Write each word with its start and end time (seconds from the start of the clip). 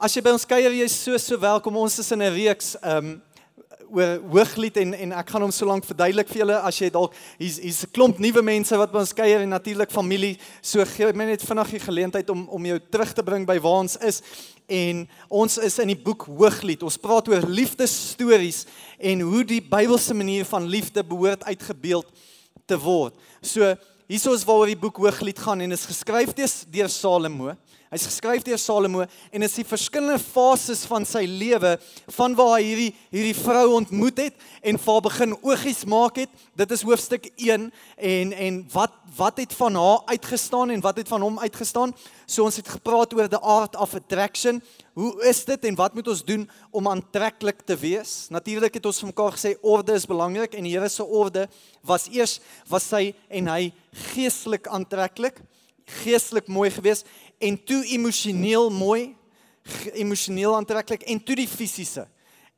As 0.00 0.14
jy 0.16 0.22
by 0.24 0.32
ons 0.32 0.46
kuier, 0.48 0.72
jy's 0.72 0.94
so 0.96 1.18
so 1.20 1.36
welkom. 1.36 1.74
Ons 1.76 1.98
is 2.00 2.08
in 2.14 2.22
'n 2.22 2.32
reeks 2.32 2.74
um 2.80 3.20
oor 3.92 4.16
Hooglied 4.32 4.78
en 4.80 4.94
en 4.94 5.12
ek 5.12 5.28
gaan 5.28 5.42
hom 5.42 5.52
so 5.52 5.66
lank 5.66 5.84
verduidelik 5.84 6.28
vir 6.28 6.38
julle 6.40 6.56
as 6.56 6.78
jy 6.80 6.88
dalk 6.88 7.12
hier's 7.36 7.58
hier's 7.60 7.84
'n 7.84 7.92
klomp 7.92 8.18
nuwe 8.18 8.40
mense 8.40 8.72
wat 8.72 8.90
by 8.92 8.98
ons 8.98 9.12
kuier 9.12 9.42
en 9.42 9.50
natuurlik 9.50 9.92
familie. 9.92 10.38
So 10.62 10.82
gee 10.86 11.12
my 11.12 11.26
net 11.26 11.42
vinnig 11.42 11.70
die 11.70 11.84
geleentheid 11.84 12.30
om 12.30 12.48
om 12.48 12.64
jou 12.64 12.78
terug 12.90 13.12
te 13.12 13.22
bring 13.22 13.44
by 13.44 13.58
waar 13.60 13.84
ons 13.84 13.98
is. 14.00 14.22
En 14.70 15.06
ons 15.28 15.58
is 15.58 15.78
in 15.78 15.88
die 15.88 16.02
boek 16.02 16.24
Hooglied. 16.24 16.82
Ons 16.82 16.96
praat 16.96 17.28
oor 17.28 17.44
liefdesstories 17.44 18.64
en 18.98 19.20
hoe 19.20 19.44
die 19.44 19.60
Bybelse 19.60 20.14
manier 20.14 20.46
van 20.46 20.64
liefde 20.64 21.04
behoort 21.04 21.44
uitgebeeld 21.44 22.06
te 22.66 22.78
word. 22.78 23.12
So 23.42 23.76
hieso 24.08 24.32
is 24.32 24.44
waaroor 24.44 24.66
die 24.66 24.80
boek 24.80 24.96
Hooglied 24.96 25.38
gaan 25.38 25.60
en 25.60 25.72
is 25.72 25.84
geskryf 25.84 26.32
deur 26.32 26.88
Salomo. 26.88 27.54
Hy's 27.90 28.04
geskryf 28.06 28.44
deur 28.46 28.58
Salomo 28.62 29.02
en 29.34 29.42
is 29.42 29.56
die 29.58 29.64
verskillende 29.66 30.20
fases 30.22 30.84
van 30.86 31.02
sy 31.02 31.24
lewe 31.26 31.72
van 32.14 32.36
waar 32.38 32.52
hy 32.52 32.68
hierdie 32.68 32.92
hierdie 33.10 33.34
vrou 33.34 33.64
ontmoet 33.80 34.20
het 34.28 34.44
en 34.62 34.78
waar 34.84 35.00
begin 35.08 35.34
oogies 35.40 35.80
maak 35.90 36.20
het. 36.22 36.30
Dit 36.54 36.70
is 36.76 36.84
hoofstuk 36.86 37.26
1 37.34 37.66
en 37.98 38.36
en 38.46 38.62
wat 38.76 38.94
wat 39.18 39.42
het 39.42 39.58
van 39.58 39.74
haar 39.74 40.06
uitgestaan 40.14 40.70
en 40.70 40.86
wat 40.86 41.02
het 41.02 41.10
van 41.10 41.26
hom 41.26 41.42
uitgestaan? 41.42 41.90
So 42.30 42.46
ons 42.46 42.62
het 42.62 42.70
gepraat 42.76 43.10
oor 43.18 43.26
the 43.26 43.42
art 43.42 43.74
of 43.74 43.98
attraction. 43.98 44.62
Hoe 44.94 45.10
is 45.26 45.42
dit 45.50 45.66
en 45.66 45.82
wat 45.82 45.98
moet 45.98 46.14
ons 46.14 46.22
doen 46.22 46.46
om 46.70 46.94
aantreklik 46.94 47.66
te 47.66 47.74
wees? 47.74 48.28
Natuurlik 48.30 48.78
het 48.78 48.86
ons 48.86 49.02
vir 49.02 49.10
mekaar 49.10 49.34
gesê 49.34 49.56
orde 49.66 49.98
is 49.98 50.06
belangrik 50.06 50.54
en 50.54 50.62
die 50.62 50.78
Here 50.78 50.88
se 50.88 51.02
orde 51.02 51.48
was 51.82 52.06
eers 52.06 52.38
was 52.70 52.86
sy 52.86 53.08
en 53.26 53.50
hy 53.50 53.72
geestelik 54.14 54.70
aantreklik 54.70 55.42
geestelik 55.90 56.48
mooi 56.48 56.70
geweest 56.70 57.06
en 57.40 57.56
toe 57.64 57.80
emosioneel 57.96 58.68
mooi, 58.70 59.14
emosioneel 59.96 60.54
aantreklik 60.58 61.06
en 61.08 61.20
toe 61.24 61.36
die 61.40 61.48
fisiese. 61.48 62.04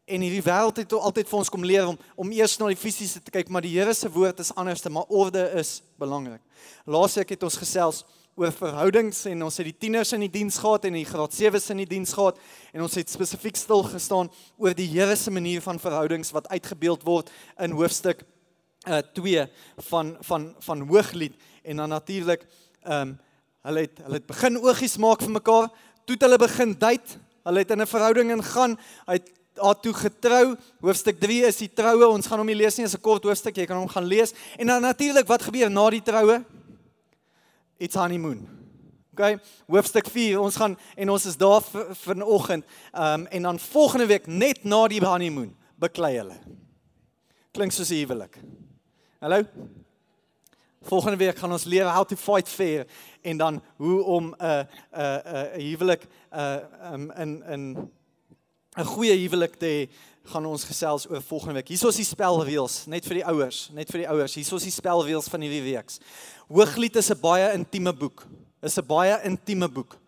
En 0.05 0.25
hierdie 0.25 0.43
wêreld 0.43 0.81
het 0.83 0.95
altyd 0.99 1.29
vir 1.31 1.39
ons 1.39 1.51
kom 1.53 1.65
leer 1.67 1.87
om 1.87 1.99
om 2.19 2.33
eers 2.35 2.57
na 2.59 2.73
die 2.73 2.79
fisiese 2.79 3.23
te 3.23 3.31
kyk, 3.31 3.51
maar 3.53 3.63
die 3.63 3.77
Here 3.77 3.95
se 3.95 4.11
woord 4.11 4.43
is 4.43 4.51
anderste, 4.59 4.91
maar 4.91 5.07
orde 5.09 5.45
is 5.61 5.81
belangrik. 6.03 6.43
Laasweek 6.91 7.37
het 7.37 7.47
ons 7.47 7.61
gesels 7.61 8.03
oor 8.35 8.53
verhoudings 8.57 9.27
en 9.29 9.45
ons 9.45 9.59
het 9.61 9.69
die 9.69 9.77
tieners 9.85 10.15
in 10.17 10.25
die 10.25 10.33
diens 10.33 10.57
gehad 10.59 10.87
en 10.89 10.97
die 10.97 11.07
graad 11.07 11.35
7s 11.37 11.71
in 11.75 11.83
die 11.83 11.89
diens 11.91 12.15
gehad 12.17 12.39
en 12.73 12.85
ons 12.87 12.95
het 12.97 13.11
spesifiek 13.13 13.59
stil 13.61 13.85
gestaan 13.93 14.31
oor 14.57 14.75
die 14.75 14.89
Here 14.89 15.17
se 15.21 15.31
manier 15.31 15.61
van 15.63 15.81
verhoudings 15.81 16.33
wat 16.33 16.49
uitgebeeld 16.49 17.05
word 17.07 17.31
in 17.61 17.77
hoofstuk 17.77 18.25
uh 18.89 18.99
eh, 18.99 19.03
2 19.15 19.45
van 19.91 20.17
van 20.27 20.55
van 20.59 20.81
Hooglied 20.89 21.37
en 21.63 21.77
dan 21.77 21.89
natuurlik 21.89 22.49
ehm 22.83 23.13
um, 23.13 23.21
Hulle 23.63 23.85
het 23.87 24.01
hulle 24.03 24.19
het 24.19 24.27
begin 24.27 24.59
oogies 24.59 24.97
maak 24.99 25.23
vir 25.23 25.31
mekaar, 25.31 25.69
toe 26.05 26.17
het 26.17 26.25
hulle 26.27 26.39
begin 26.43 26.75
date. 26.79 27.19
Hulle 27.47 27.63
het 27.63 27.71
in 27.71 27.83
'n 27.83 27.87
verhouding 27.87 28.31
ingaan. 28.31 28.79
Hy 29.07 29.13
het 29.13 29.31
haar 29.57 29.81
toe 29.81 29.93
getrou. 29.93 30.57
Hoofstuk 30.81 31.21
3 31.21 31.47
is 31.47 31.57
die 31.57 31.73
troue. 31.73 32.09
Ons 32.09 32.27
gaan 32.27 32.39
hom 32.39 32.47
nie 32.47 32.57
lees 32.57 32.77
nie, 32.77 32.85
is 32.85 32.95
'n 32.95 33.01
kort 33.01 33.25
hoofstuk. 33.25 33.57
Jy 33.57 33.67
kan 33.67 33.77
hom 33.77 33.89
gaan 33.89 34.05
lees. 34.05 34.33
En 34.59 34.67
dan 34.67 34.83
natuurlik 34.83 35.27
wat 35.27 35.43
gebeur 35.43 35.71
na 35.71 35.91
die 35.91 36.03
troue? 36.03 36.45
It's 37.79 37.95
honeymoon. 37.95 38.49
OK. 39.13 39.39
Hoofstuk 39.67 40.09
4. 40.09 40.41
Ons 40.41 40.57
gaan 40.57 40.79
en 40.97 41.11
ons 41.11 41.27
is 41.27 41.37
daar 41.37 41.63
vanoggend. 41.91 42.65
Ehm 42.93 43.21
um, 43.21 43.27
en 43.27 43.43
dan 43.43 43.59
volgende 43.59 44.07
week 44.07 44.27
net 44.27 44.65
na 44.65 44.89
die 44.89 45.05
honeymoon 45.05 45.57
beklei 45.77 46.17
hulle. 46.17 46.39
Klink 47.53 47.73
soos 47.73 47.91
'n 47.91 47.95
huwelik. 47.95 48.39
Hallo? 49.21 49.45
Volgende 50.83 51.17
week 51.17 51.39
gaan 51.39 51.53
ons 51.53 51.65
leer 51.65 51.87
how 51.87 52.05
to 52.05 52.17
fight 52.17 52.49
fair 52.49 52.87
en 53.23 53.37
dan 53.37 53.63
hoe 53.77 54.03
om 54.05 54.35
'n 54.39 54.45
'n 54.45 54.67
'n 54.93 55.21
'n 55.57 55.61
huwelik 55.61 56.03
'n 56.05 56.39
uh, 56.39 56.93
um, 56.93 57.11
in 57.11 57.43
in 57.43 57.91
'n 58.77 58.85
goeie 58.85 59.17
huwelik 59.17 59.55
te 59.55 59.67
hê 59.67 59.89
gaan 60.25 60.47
ons 60.47 60.65
gesels 60.65 61.09
oor 61.11 61.23
volgende 61.23 61.55
week. 61.55 61.69
Hier 61.69 61.89
is 61.89 61.97
die 61.97 62.07
spelreëls 62.07 62.87
net 62.87 63.07
vir 63.07 63.15
die 63.21 63.27
ouers, 63.27 63.71
net 63.75 63.91
vir 63.91 64.05
die 64.05 64.09
ouers. 64.09 64.35
Hier 64.35 64.47
is 64.47 64.69
die 64.69 64.75
spelreëls 64.75 65.29
van 65.29 65.41
hierdie 65.41 65.63
week. 65.63 65.91
Hooglied 66.49 66.97
is 66.97 67.11
'n 67.11 67.21
baie 67.21 67.53
intieme 67.53 67.93
boek. 67.93 68.27
Is 68.63 68.79
'n 68.79 68.87
baie 68.87 69.19
intieme 69.25 69.69
boek. 69.69 69.99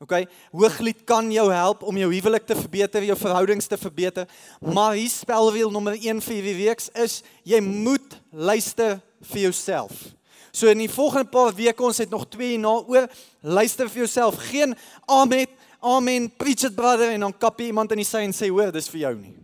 OK, 0.00 0.26
Hooglied 0.52 1.04
kan 1.04 1.30
jou 1.32 1.52
help 1.52 1.82
om 1.82 1.96
jou 1.96 2.12
huwelik 2.12 2.46
te 2.46 2.54
verbeter, 2.54 3.02
jou 3.02 3.16
verhoudings 3.18 3.66
te 3.66 3.76
verbeter. 3.76 4.28
Maar 4.60 4.94
hier 4.94 5.10
spelreël 5.10 5.70
nommer 5.70 5.92
1 5.98 6.20
vir 6.22 6.34
hierdie 6.34 6.54
week 6.54 6.82
is 6.94 7.22
jy 7.42 7.60
moet 7.60 8.20
luister 8.30 9.00
vir 9.20 9.40
jouself. 9.40 10.17
So 10.52 10.68
in 10.70 10.80
die 10.82 10.90
volgende 10.90 11.28
paar 11.30 11.52
weke 11.54 11.82
ons 11.84 11.98
het 11.98 12.10
nog 12.10 12.26
2 12.32 12.58
na 12.58 12.78
oor 12.88 13.08
luister 13.40 13.88
vir 13.90 14.04
jouself. 14.04 14.38
Geen 14.50 14.74
amen, 15.06 15.46
amen, 15.80 16.30
preach 16.36 16.64
it 16.68 16.74
brother 16.76 17.12
en 17.12 17.26
dan 17.26 17.36
kap 17.36 17.60
jy 17.60 17.70
iemand 17.72 17.92
in 17.94 18.02
die 18.02 18.08
sy 18.08 18.24
en 18.26 18.34
sê 18.36 18.50
hoor, 18.50 18.72
dis 18.74 18.88
vir 18.92 19.04
jou 19.06 19.14
nie. 19.20 19.34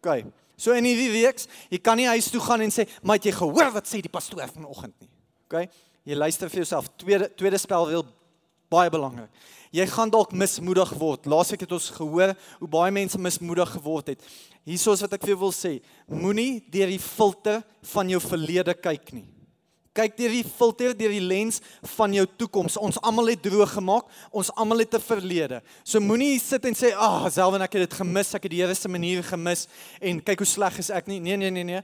OK. 0.00 0.26
So 0.60 0.76
in 0.76 0.84
hierdie 0.84 1.10
week, 1.14 1.40
jy 1.72 1.80
kan 1.80 1.96
nie 1.96 2.08
huis 2.10 2.28
toe 2.30 2.40
gaan 2.44 2.60
en 2.60 2.70
sê, 2.70 2.86
"Maar 3.02 3.16
het 3.16 3.24
jy 3.24 3.32
gehoor 3.32 3.72
wat 3.72 3.86
sê 3.88 4.00
die 4.02 4.12
pastoor 4.12 4.48
vanoggend 4.48 4.94
nie?" 5.00 5.08
OK? 5.48 5.68
Jy 6.04 6.14
luister 6.14 6.48
vir 6.48 6.56
jouself. 6.56 6.88
Tweede 6.96 7.30
tweede 7.34 7.58
spel 7.58 7.86
wil 7.86 8.04
baie 8.68 8.90
belangrik. 8.90 9.30
Jy 9.72 9.86
gaan 9.86 10.10
dalk 10.10 10.32
mismoedig 10.32 10.90
word. 10.98 11.26
Laasweek 11.26 11.60
het 11.60 11.72
ons 11.72 11.90
gehoor 11.90 12.34
hoe 12.58 12.68
baie 12.68 12.90
mense 12.90 13.18
mismoedig 13.18 13.70
geword 13.70 14.06
het. 14.06 14.22
Hiersoos 14.64 15.00
wat 15.00 15.12
ek 15.12 15.20
vir 15.20 15.28
jou 15.28 15.38
wil 15.38 15.52
sê, 15.52 15.80
moenie 16.08 16.64
deur 16.70 16.86
die 16.86 16.98
filter 16.98 17.62
van 17.82 18.08
jou 18.08 18.20
verlede 18.20 18.74
kyk 18.74 19.12
nie 19.12 19.39
kyk 19.96 20.16
deur 20.18 20.34
die 20.34 20.44
filter 20.46 20.92
deur 20.96 21.12
die 21.12 21.22
lens 21.22 21.58
van 21.96 22.14
jou 22.14 22.24
toekoms. 22.38 22.78
Ons 22.78 22.98
almal 23.02 23.32
het 23.32 23.42
droog 23.42 23.72
gemaak. 23.74 24.10
Ons 24.30 24.52
almal 24.54 24.84
het 24.84 24.94
'n 24.94 25.00
verlede. 25.00 25.62
So 25.84 26.00
moenie 26.00 26.38
sit 26.38 26.64
en 26.64 26.74
sê, 26.74 26.94
"Ag, 26.94 27.24
oh, 27.26 27.30
self 27.30 27.54
en 27.54 27.62
ek 27.62 27.72
het 27.72 27.90
dit 27.90 27.98
gemis. 27.98 28.34
Ek 28.34 28.42
het 28.42 28.50
die 28.50 28.60
Here 28.60 28.74
se 28.74 28.88
manier 28.88 29.22
gemis 29.22 29.66
en 30.00 30.22
kyk 30.22 30.38
hoe 30.38 30.46
sleg 30.46 30.78
is 30.78 30.90
ek 30.90 31.06
nie." 31.06 31.20
Nee, 31.20 31.36
nee, 31.36 31.50
nee, 31.50 31.64
nee. 31.64 31.82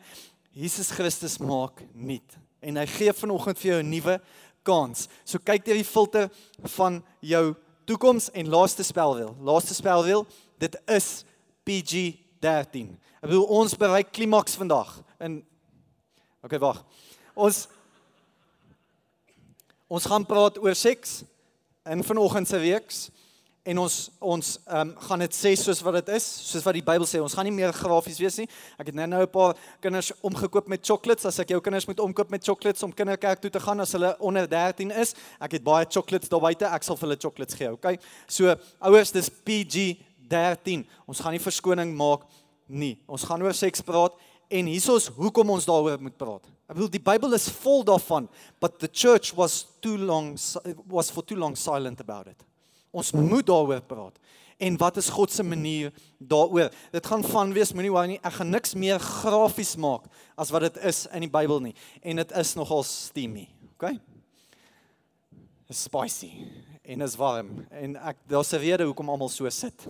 Jesus 0.52 0.90
Christus 0.90 1.38
maak 1.38 1.82
nuut 1.94 2.36
en 2.62 2.76
hy 2.76 2.86
gee 2.86 3.12
vanoggend 3.12 3.58
vir 3.58 3.70
jou 3.72 3.82
'n 3.82 3.90
nuwe 3.90 4.20
kans. 4.62 5.08
So 5.24 5.38
kyk 5.38 5.64
deur 5.64 5.74
die 5.74 5.84
filter 5.84 6.30
van 6.76 7.04
jou 7.20 7.54
toekoms 7.84 8.30
en 8.30 8.48
laaste 8.48 8.82
spelwiel. 8.82 9.36
Laaste 9.40 9.74
spelwiel, 9.74 10.26
dit 10.58 10.76
is 10.86 11.24
PG13. 11.64 12.98
Ek 13.22 13.28
bedoel 13.30 13.44
ons 13.44 13.74
bereik 13.74 14.12
klimaks 14.12 14.54
vandag 14.54 15.02
in 15.20 15.44
Okay, 16.46 16.60
wag. 16.62 16.84
Ons 17.34 17.64
Ons 19.86 20.08
gaan 20.10 20.24
praat 20.26 20.56
oor 20.58 20.74
seks 20.74 21.20
in 21.86 22.00
vanoggend 22.02 22.48
se 22.48 22.58
weeks 22.58 23.04
en 23.62 23.78
ons 23.78 23.98
ons 24.18 24.48
um, 24.66 24.88
gaan 25.06 25.22
dit 25.22 25.34
sê 25.34 25.52
soos 25.58 25.78
wat 25.86 26.00
dit 26.00 26.08
is, 26.16 26.24
soos 26.48 26.64
wat 26.66 26.74
die 26.74 26.82
Bybel 26.82 27.06
sê. 27.06 27.20
Ons 27.22 27.36
gaan 27.38 27.46
nie 27.46 27.54
meer 27.54 27.70
grafies 27.74 28.18
wees 28.18 28.38
nie. 28.40 28.48
Ek 28.82 28.90
het 28.90 28.98
net 28.98 29.12
nou 29.12 29.20
'n 29.22 29.30
paar 29.30 29.54
kinders 29.80 30.10
omgekoop 30.26 30.66
met 30.66 30.82
chocolates. 30.82 31.26
As 31.30 31.38
ek 31.38 31.54
jou 31.54 31.60
kinders 31.60 31.86
moet 31.86 32.00
omkoop 32.02 32.30
met 32.30 32.42
chocolates 32.42 32.82
om 32.82 32.92
kinderkerk 32.92 33.40
toe 33.40 33.50
te 33.50 33.60
gaan 33.60 33.80
as 33.80 33.92
hulle 33.92 34.16
onder 34.18 34.48
13 34.48 34.90
is, 34.90 35.14
ek 35.40 35.52
het 35.52 35.62
baie 35.62 35.86
chocolates 35.86 36.28
daar 36.28 36.40
buite. 36.40 36.66
Ek 36.66 36.82
sal 36.82 36.96
vir 36.96 37.08
hulle 37.08 37.20
chocolates 37.20 37.54
gee, 37.54 37.70
okay? 37.70 37.98
So 38.26 38.56
ouers, 38.80 39.12
dis 39.12 39.30
PG 39.30 39.98
13. 40.28 40.84
Ons 41.06 41.20
gaan 41.20 41.32
nie 41.32 41.38
verskoning 41.38 41.94
maak 41.94 42.26
nie. 42.66 42.98
Ons 43.06 43.22
gaan 43.22 43.42
oor 43.42 43.54
seks 43.54 43.80
praat 43.80 44.12
en 44.48 44.68
hiersoos 44.70 45.08
hoekom 45.16 45.50
ons 45.56 45.66
daaroor 45.66 46.00
moet 46.02 46.16
praat. 46.16 46.46
Ek 46.66 46.74
bedoel 46.74 46.90
die 46.96 47.02
Bybel 47.02 47.36
is 47.38 47.48
vol 47.62 47.84
daarvan, 47.86 48.28
but 48.60 48.78
the 48.82 48.90
church 48.90 49.34
was 49.34 49.64
too 49.80 49.96
long 49.98 50.34
was 50.90 51.10
for 51.10 51.22
too 51.22 51.38
long 51.38 51.56
silent 51.56 52.00
about 52.00 52.26
it. 52.26 52.42
Ons 52.90 53.12
moet 53.12 53.46
daaroor 53.46 53.82
praat. 53.86 54.18
En 54.58 54.76
wat 54.80 54.96
is 54.96 55.10
God 55.12 55.30
se 55.30 55.44
manier 55.44 55.92
daaroor? 56.18 56.72
Dit 56.92 57.06
gaan 57.06 57.24
van 57.24 57.52
wees, 57.52 57.74
moenie 57.76 57.92
worry 57.92 58.14
nie, 58.14 58.20
ek 58.24 58.38
gaan 58.38 58.50
niks 58.54 58.74
meer 58.74 59.02
grafies 59.02 59.74
maak 59.76 60.06
as 60.36 60.50
wat 60.54 60.64
dit 60.70 60.80
is 60.88 61.04
in 61.12 61.26
die 61.26 61.32
Bybel 61.32 61.60
nie. 61.60 61.74
En 62.02 62.22
dit 62.22 62.36
is 62.40 62.54
nogal 62.56 62.86
steamy, 62.88 63.46
okay? 63.76 63.98
It's 65.68 65.82
spicy 65.84 66.32
en 66.86 67.02
is 67.02 67.16
warm 67.18 67.66
en 67.74 67.96
ek 67.98 68.18
daar's 68.30 68.52
'n 68.54 68.62
rede 68.62 68.84
hoekom 68.86 69.10
almal 69.10 69.28
so 69.28 69.48
sit. 69.50 69.86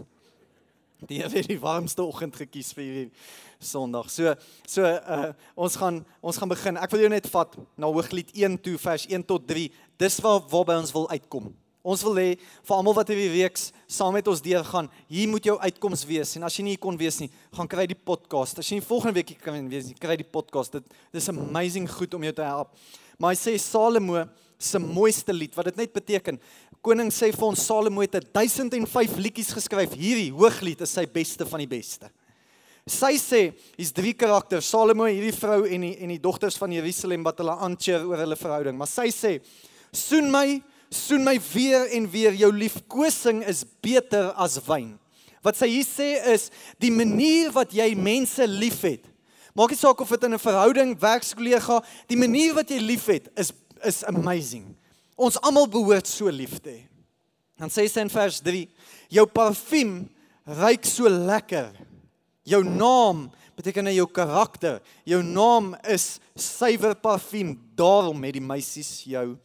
Die 1.04 1.20
het 1.20 1.48
die 1.50 1.60
warmste 1.60 2.02
oggend 2.02 2.36
gekies 2.40 2.72
vir 2.72 2.84
hierdie 2.84 3.10
Sondag. 3.60 4.08
So 4.12 4.32
so 4.64 4.86
uh 4.86 5.34
ons 5.56 5.76
gaan 5.76 6.00
ons 6.24 6.40
gaan 6.40 6.48
begin. 6.48 6.80
Ek 6.80 6.90
wil 6.92 7.04
jou 7.04 7.12
net 7.12 7.28
vat 7.28 7.56
na 7.76 7.90
Hooglied 7.92 8.32
1 8.32 8.56
toe 8.64 8.78
vers 8.80 9.04
1 9.08 9.24
tot 9.28 9.44
3. 9.48 9.68
Dis 10.00 10.18
waar 10.24 10.40
waarby 10.48 10.80
ons 10.80 10.92
wil 10.96 11.08
uitkom. 11.12 11.52
Ons 11.86 12.02
wil 12.02 12.16
hê 12.18 12.30
vir 12.40 12.74
almal 12.74 12.96
wat 12.96 13.12
hierdie 13.12 13.30
week 13.30 13.60
saam 13.86 14.16
met 14.16 14.26
ons 14.26 14.40
deurgaan, 14.42 14.88
hier 15.06 15.28
moet 15.30 15.44
jou 15.46 15.54
uitkoms 15.60 16.02
wees. 16.08 16.32
En 16.34 16.48
as 16.48 16.56
jy 16.58 16.64
nie 16.66 16.78
kon 16.82 16.96
wees 16.98 17.20
nie, 17.22 17.28
gaan 17.54 17.68
kry 17.70 17.84
die 17.86 17.98
podcast. 17.98 18.58
As 18.58 18.66
jy 18.66 18.80
nie 18.80 18.86
volgende 18.88 19.14
week 19.20 19.36
kan 19.44 19.68
wees 19.70 19.86
nie, 19.86 19.94
kry 19.94 20.16
die 20.18 20.26
podcast. 20.26 20.80
Dit 20.80 20.96
dis 21.14 21.30
amazing 21.30 21.86
goed 21.92 22.16
om 22.18 22.26
jou 22.26 22.34
te 22.34 22.42
help. 22.42 22.74
Maar 23.22 23.36
hy 23.36 23.38
sê 23.38 23.54
Salomo 23.62 24.24
se 24.58 24.80
mooiste 24.80 25.34
lied 25.36 25.54
wat 25.54 25.68
dit 25.70 25.78
net 25.84 25.92
beteken 25.94 26.40
koning 26.86 27.10
sê 27.10 27.32
vir 27.34 27.46
ons 27.48 27.64
Salomo 27.66 28.04
het 28.04 28.14
1005 28.34 29.16
liedjies 29.18 29.50
geskryf. 29.56 29.96
Hierdie 29.98 30.30
hooglied 30.34 30.84
is 30.86 30.94
sy 30.94 31.06
beste 31.10 31.46
van 31.48 31.62
die 31.64 31.70
beste. 31.70 32.10
Sy 32.86 33.16
sê, 33.18 33.40
hier's 33.74 33.90
drie 33.94 34.12
karakters, 34.14 34.68
Salomo, 34.70 35.08
hierdie 35.10 35.34
vrou 35.34 35.64
en 35.66 35.88
die 35.88 35.96
en 36.04 36.12
die 36.14 36.22
dogters 36.22 36.58
van 36.60 36.70
Jerusalem 36.70 37.26
wat 37.26 37.42
hulle 37.42 37.56
aancheer 37.66 38.06
oor 38.06 38.22
hulle 38.22 38.38
verhouding. 38.38 38.78
Maar 38.78 38.90
sy 38.92 39.08
sê, 39.14 39.32
soen 39.90 40.30
my, 40.30 40.60
soen 40.94 41.26
my 41.26 41.34
weer 41.50 41.90
en 41.98 42.06
weer. 42.12 42.38
Jou 42.38 42.52
liefkosing 42.54 43.42
is 43.50 43.64
beter 43.82 44.30
as 44.38 44.60
wyn. 44.68 44.94
Wat 45.42 45.58
sy 45.58 45.72
hier 45.72 45.86
sê 45.86 46.08
is 46.30 46.48
die 46.82 46.92
manier 46.94 47.50
wat 47.54 47.74
jy 47.74 47.90
mense 47.98 48.46
liefhet. 48.46 49.10
Maak 49.58 49.72
nie 49.72 49.80
saak 49.80 50.00
of 50.04 50.10
dit 50.14 50.24
in 50.28 50.34
'n 50.34 50.38
verhouding, 50.38 50.98
werkskollega, 51.00 51.82
die 52.06 52.18
manier 52.18 52.54
wat 52.54 52.70
jy 52.70 52.78
liefhet 52.78 53.30
is 53.34 53.52
is 53.84 54.04
amazing. 54.04 54.76
Ons 55.16 55.40
almal 55.40 55.66
behoort 55.72 56.06
so 56.06 56.28
lief 56.28 56.58
te 56.60 56.70
hê. 56.70 56.84
Dan 57.56 57.72
sê 57.72 57.86
sy 57.88 58.04
in 58.04 58.12
vers 58.12 58.38
3: 58.44 58.66
Jou 59.08 59.24
parfuum 59.32 60.02
ruik 60.44 60.84
so 60.84 61.08
lekker. 61.08 61.72
Jou 62.46 62.60
naam 62.62 63.26
beteken 63.56 63.88
jou 63.94 64.06
karakter. 64.12 64.82
Jou 65.08 65.22
naam 65.24 65.72
is 65.88 66.18
suiwer 66.36 66.94
parfuum. 67.00 67.56
Daarom 67.74 68.20
het 68.28 68.36
die 68.36 68.44
meisies 68.44 69.00
jou 69.08 69.38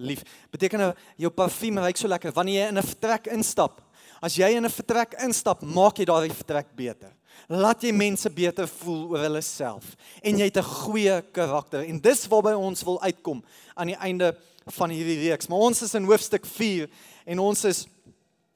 lief. 0.00 0.24
Beteken 0.50 0.94
jou 1.20 1.30
parfuum 1.34 1.82
ruik 1.84 2.00
so 2.00 2.08
lekker 2.08 2.32
wanneer 2.32 2.64
jy 2.64 2.68
in 2.72 2.78
'n 2.78 2.88
vertrek 2.88 3.28
instap. 3.36 3.82
As 4.22 4.34
jy 4.34 4.56
in 4.56 4.64
'n 4.64 4.70
vertrek 4.70 5.14
instap, 5.22 5.62
maak 5.62 5.98
jy 5.98 6.04
daardie 6.04 6.34
vertrek 6.34 6.74
beter. 6.74 7.12
Laat 7.48 7.82
jy 7.82 7.92
mense 7.92 8.30
beter 8.30 8.66
voel 8.66 9.10
oor 9.10 9.18
hulle 9.18 9.42
self 9.42 9.96
en 10.22 10.38
jy 10.38 10.44
het 10.44 10.56
'n 10.56 10.62
goeie 10.62 11.22
karakter. 11.32 11.84
En 11.84 12.00
dis 12.00 12.26
waarby 12.26 12.52
ons 12.52 12.82
wil 12.82 13.00
uitkom 13.02 13.44
aan 13.74 13.86
die 13.86 13.96
einde 13.96 14.36
van 14.72 14.90
hierdie 14.90 15.18
reeks. 15.28 15.48
Maar 15.48 15.68
ons 15.70 15.82
is 15.82 15.94
in 15.94 16.08
hoofstuk 16.08 16.46
4 16.46 16.88
en 17.24 17.38
ons 17.38 17.64
is 17.64 17.86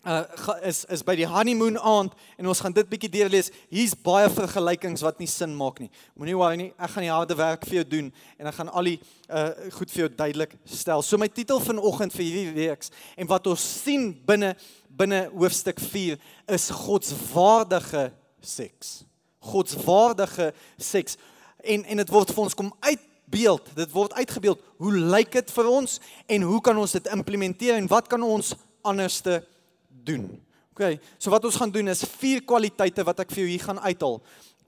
uh 0.02 0.24
is 0.66 0.80
is 0.90 1.02
by 1.06 1.14
die 1.14 1.26
honeymoon 1.30 1.76
aand 1.78 2.14
en 2.34 2.48
ons 2.50 2.60
gaan 2.64 2.74
dit 2.74 2.88
bietjie 2.90 3.10
deurlees. 3.12 3.52
Hier's 3.70 3.94
baie 3.94 4.26
vergelykings 4.34 5.04
wat 5.06 5.20
nie 5.22 5.28
sin 5.30 5.54
maak 5.54 5.78
nie. 5.78 5.90
Moenie 6.18 6.34
worry 6.34 6.58
nie. 6.58 6.70
Ek 6.74 6.90
gaan 6.94 7.06
die 7.06 7.12
harde 7.12 7.36
werk 7.38 7.62
vir 7.68 7.78
jou 7.80 7.84
doen 7.92 8.08
en 8.34 8.50
ek 8.50 8.56
gaan 8.56 8.72
al 8.72 8.90
die 8.90 8.96
uh 9.30 9.44
goed 9.76 9.94
vir 9.94 10.04
jou 10.04 10.08
duidelik 10.16 10.56
stel. 10.66 11.04
So 11.06 11.20
my 11.22 11.30
titel 11.30 11.62
vanoggend 11.62 12.16
vir 12.16 12.26
hierdie 12.26 12.66
reeks 12.66 12.90
en 13.14 13.30
wat 13.30 13.46
ons 13.52 13.62
sien 13.62 14.10
binne 14.26 14.56
binne 14.90 15.28
hoofstuk 15.30 15.78
4 15.80 16.18
is 16.58 16.68
godswaardige 16.82 18.08
seks. 18.42 19.04
Godswaardige 19.52 20.50
seks. 20.82 21.16
En 21.62 21.86
en 21.86 22.02
dit 22.02 22.10
word 22.18 22.34
vir 22.34 22.48
ons 22.48 22.58
kom 22.58 22.74
uitbeeld. 23.32 23.74
Dit 23.74 23.92
word 23.92 24.12
uitgebeeld. 24.12 24.60
Hoe 24.76 24.92
lyk 24.92 25.32
dit 25.32 25.50
vir 25.50 25.68
ons 25.68 25.98
en 26.26 26.42
hoe 26.42 26.60
kan 26.60 26.78
ons 26.78 26.92
dit 26.92 27.06
implementeer 27.12 27.78
en 27.78 27.88
wat 27.88 28.08
kan 28.08 28.22
ons 28.22 28.54
anderste 28.82 29.42
doen. 30.04 30.28
OK, 30.72 30.98
so 31.18 31.30
wat 31.30 31.44
ons 31.44 31.56
gaan 31.56 31.70
doen 31.70 31.88
is 31.88 32.04
vier 32.18 32.42
kwaliteite 32.44 33.04
wat 33.04 33.20
ek 33.20 33.32
vir 33.32 33.44
jou 33.44 33.50
hier 33.50 33.64
gaan 33.64 33.80
uithaal 33.84 34.20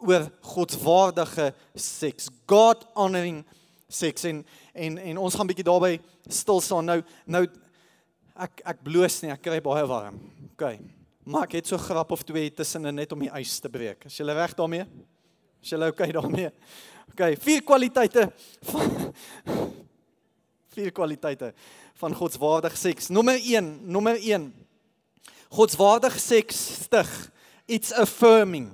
oor 0.05 0.27
godswaardige 0.45 1.53
seks. 1.75 2.29
God 2.47 2.85
honoring 2.95 3.43
seks 3.89 4.27
en 4.29 4.45
en 4.75 4.99
en 4.99 5.21
ons 5.23 5.35
gaan 5.35 5.49
bietjie 5.49 5.67
daarby 5.67 5.99
stil 6.29 6.61
staan. 6.61 6.89
Nou 6.89 7.01
nou 7.27 7.47
ek 8.37 8.65
ek 8.75 8.85
bloos 8.85 9.21
nie, 9.23 9.33
ek 9.33 9.43
kry 9.45 9.61
baie 9.65 9.87
warm. 9.89 10.21
OK. 10.53 10.77
Maar 11.25 11.49
ek 11.49 11.59
het 11.61 11.73
so 11.73 11.81
grap 11.81 12.13
of 12.13 12.23
twee 12.23 12.53
tussen 12.53 12.85
net 12.95 13.13
om 13.17 13.25
die 13.25 13.33
ys 13.41 13.57
te 13.65 13.73
breek. 13.73 14.05
Is 14.11 14.21
jy 14.21 14.29
reg 14.29 14.57
daarmee? 14.59 14.85
Is 15.65 15.73
jy 15.73 15.81
okay 15.89 16.13
daarmee? 16.13 16.53
OK, 17.13 17.37
vier 17.39 17.63
kwaliteite 17.63 18.33
van 18.71 19.13
vier 20.75 20.91
kwaliteite 20.91 21.53
van 22.01 22.15
godswaardige 22.15 22.77
seks. 22.77 23.09
Nommer 23.09 23.39
1, 23.39 23.69
nommer 23.87 24.19
1 24.19 24.53
Godswaardige 25.55 26.19
seks 26.19 26.57
stig. 26.85 27.11
It's 27.67 27.93
affirming. 27.93 28.71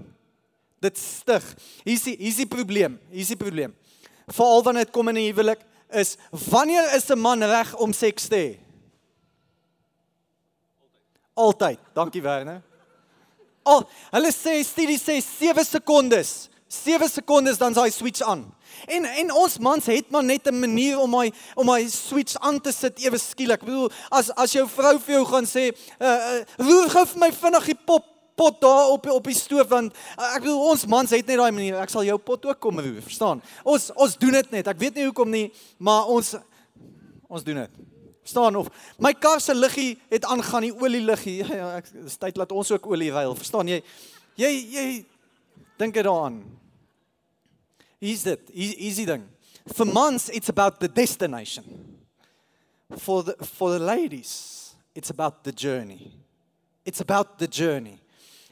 Dit 0.81 0.99
stig. 0.99 1.45
Hier's 1.85 2.07
die 2.09 2.17
hier's 2.17 2.39
die 2.41 2.49
probleem. 2.49 2.97
Hier's 3.13 3.33
die 3.35 3.39
probleem. 3.39 3.75
Veral 4.31 4.65
wanneer 4.65 4.89
dit 4.89 4.95
kom 4.95 5.09
in 5.13 5.19
'n 5.19 5.29
huwelik 5.29 5.61
is 5.93 6.17
wanneer 6.31 6.95
is 6.97 7.11
'n 7.11 7.19
man 7.19 7.43
reg 7.43 7.75
om 7.77 7.93
seks 7.93 8.29
te 8.29 8.37
hê? 8.37 8.59
Altyd. 11.35 11.79
Dankie 11.95 12.23
Werner. 12.23 12.63
Al 13.63 13.89
hulle 14.11 14.33
sê 14.33 14.65
studie 14.65 14.99
sê 14.99 15.21
7 15.21 15.65
sekondes. 15.65 16.49
7 16.71 17.09
sekondes 17.11 17.59
dan 17.59 17.75
sy 17.75 17.89
switch 17.91 18.23
aan. 18.23 18.45
En 18.87 19.05
en 19.05 19.33
ons 19.35 19.59
mans 19.59 19.87
het 19.91 20.11
maar 20.11 20.25
net 20.25 20.47
'n 20.47 20.61
manier 20.61 20.99
om 20.99 21.11
my 21.11 21.33
om 21.55 21.67
my 21.67 21.89
switch 21.89 22.39
aan 22.39 22.61
te 22.61 22.73
sit 22.73 22.99
ewe 22.99 23.19
skielik. 23.19 23.61
Ek 23.61 23.67
bedoel 23.67 23.91
as 24.11 24.31
as 24.31 24.53
jou 24.53 24.69
vrou 24.69 24.99
vir 24.99 25.15
jou 25.15 25.25
gaan 25.27 25.47
sê, 25.47 25.75
uh, 25.99 26.07
uh, 26.07 26.45
"Roer 26.59 26.91
gou 26.91 27.07
vir 27.07 27.19
my 27.19 27.33
vinnig 27.33 27.65
die 27.65 27.79
pop 27.85 28.05
pot 28.35 28.61
daar 28.61 28.89
op 28.89 29.07
op 29.11 29.25
die 29.25 29.35
stoof 29.35 29.69
want 29.69 29.97
uh, 30.17 30.35
ek 30.37 30.45
bedoel 30.47 30.69
ons 30.71 30.87
mans 30.87 31.11
het 31.11 31.27
net 31.27 31.37
daai 31.37 31.53
manier. 31.53 31.77
Ek 31.81 31.91
sal 31.91 32.05
jou 32.05 32.19
pot 32.19 32.47
ook 32.47 32.61
kom 32.61 32.79
roer, 32.79 33.03
verstaan? 33.03 33.43
Ons 33.65 33.91
ons 33.95 34.17
doen 34.17 34.33
dit 34.39 34.51
net. 34.51 34.71
Ek 34.71 34.79
weet 34.79 34.95
nie 34.95 35.05
hoekom 35.09 35.31
nie, 35.31 35.51
maar 35.79 36.07
ons 36.07 36.37
ons 37.29 37.45
doen 37.47 37.65
dit. 37.65 37.83
Verstaan 38.23 38.57
of 38.57 38.71
my 38.99 39.13
kar 39.13 39.41
se 39.41 39.55
liggie 39.55 39.99
het 40.11 40.25
aangaan, 40.25 40.69
die 40.69 40.75
olie 40.77 41.03
liggie. 41.03 41.41
Ja, 41.51 41.57
ja, 41.57 41.69
ek 41.81 41.91
dis 41.93 42.17
tyd 42.17 42.37
laat 42.37 42.53
ons 42.53 42.71
ook 42.71 42.87
olie 42.87 43.11
ruil. 43.11 43.35
Verstaan 43.35 43.69
jy? 43.69 43.83
Jy 44.39 44.55
jy 44.71 44.87
dink 45.81 45.95
dit 45.95 46.05
daaraan. 46.05 46.60
Hier's 48.01 48.25
dit. 48.25 48.51
Hier's 48.53 48.97
die 48.97 49.07
ding. 49.07 49.27
For 49.75 49.87
months 49.87 50.31
it's 50.33 50.49
about 50.49 50.81
the 50.81 50.89
destination. 50.89 51.65
For 52.97 53.23
the 53.23 53.37
for 53.45 53.71
the 53.71 53.85
ladies 53.85 54.75
it's 54.95 55.11
about 55.11 55.45
the 55.45 55.53
journey. 55.53 56.13
It's 56.85 57.01
about 57.01 57.39
the 57.39 57.47
journey. 57.47 57.99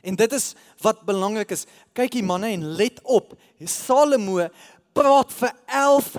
En 0.00 0.14
dit 0.14 0.32
is 0.32 0.52
wat 0.84 1.02
belangrik 1.08 1.50
is. 1.50 1.64
Kyk 1.96 2.20
hier 2.20 2.24
manne 2.24 2.52
en 2.52 2.66
let 2.76 3.00
op. 3.02 3.32
Salomo 3.64 4.46
praat 4.92 5.32
vir 5.40 5.54
11 5.66 6.12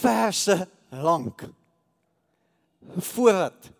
verse 0.00 0.56
lank. 0.88 1.44
Voordat 2.96 3.70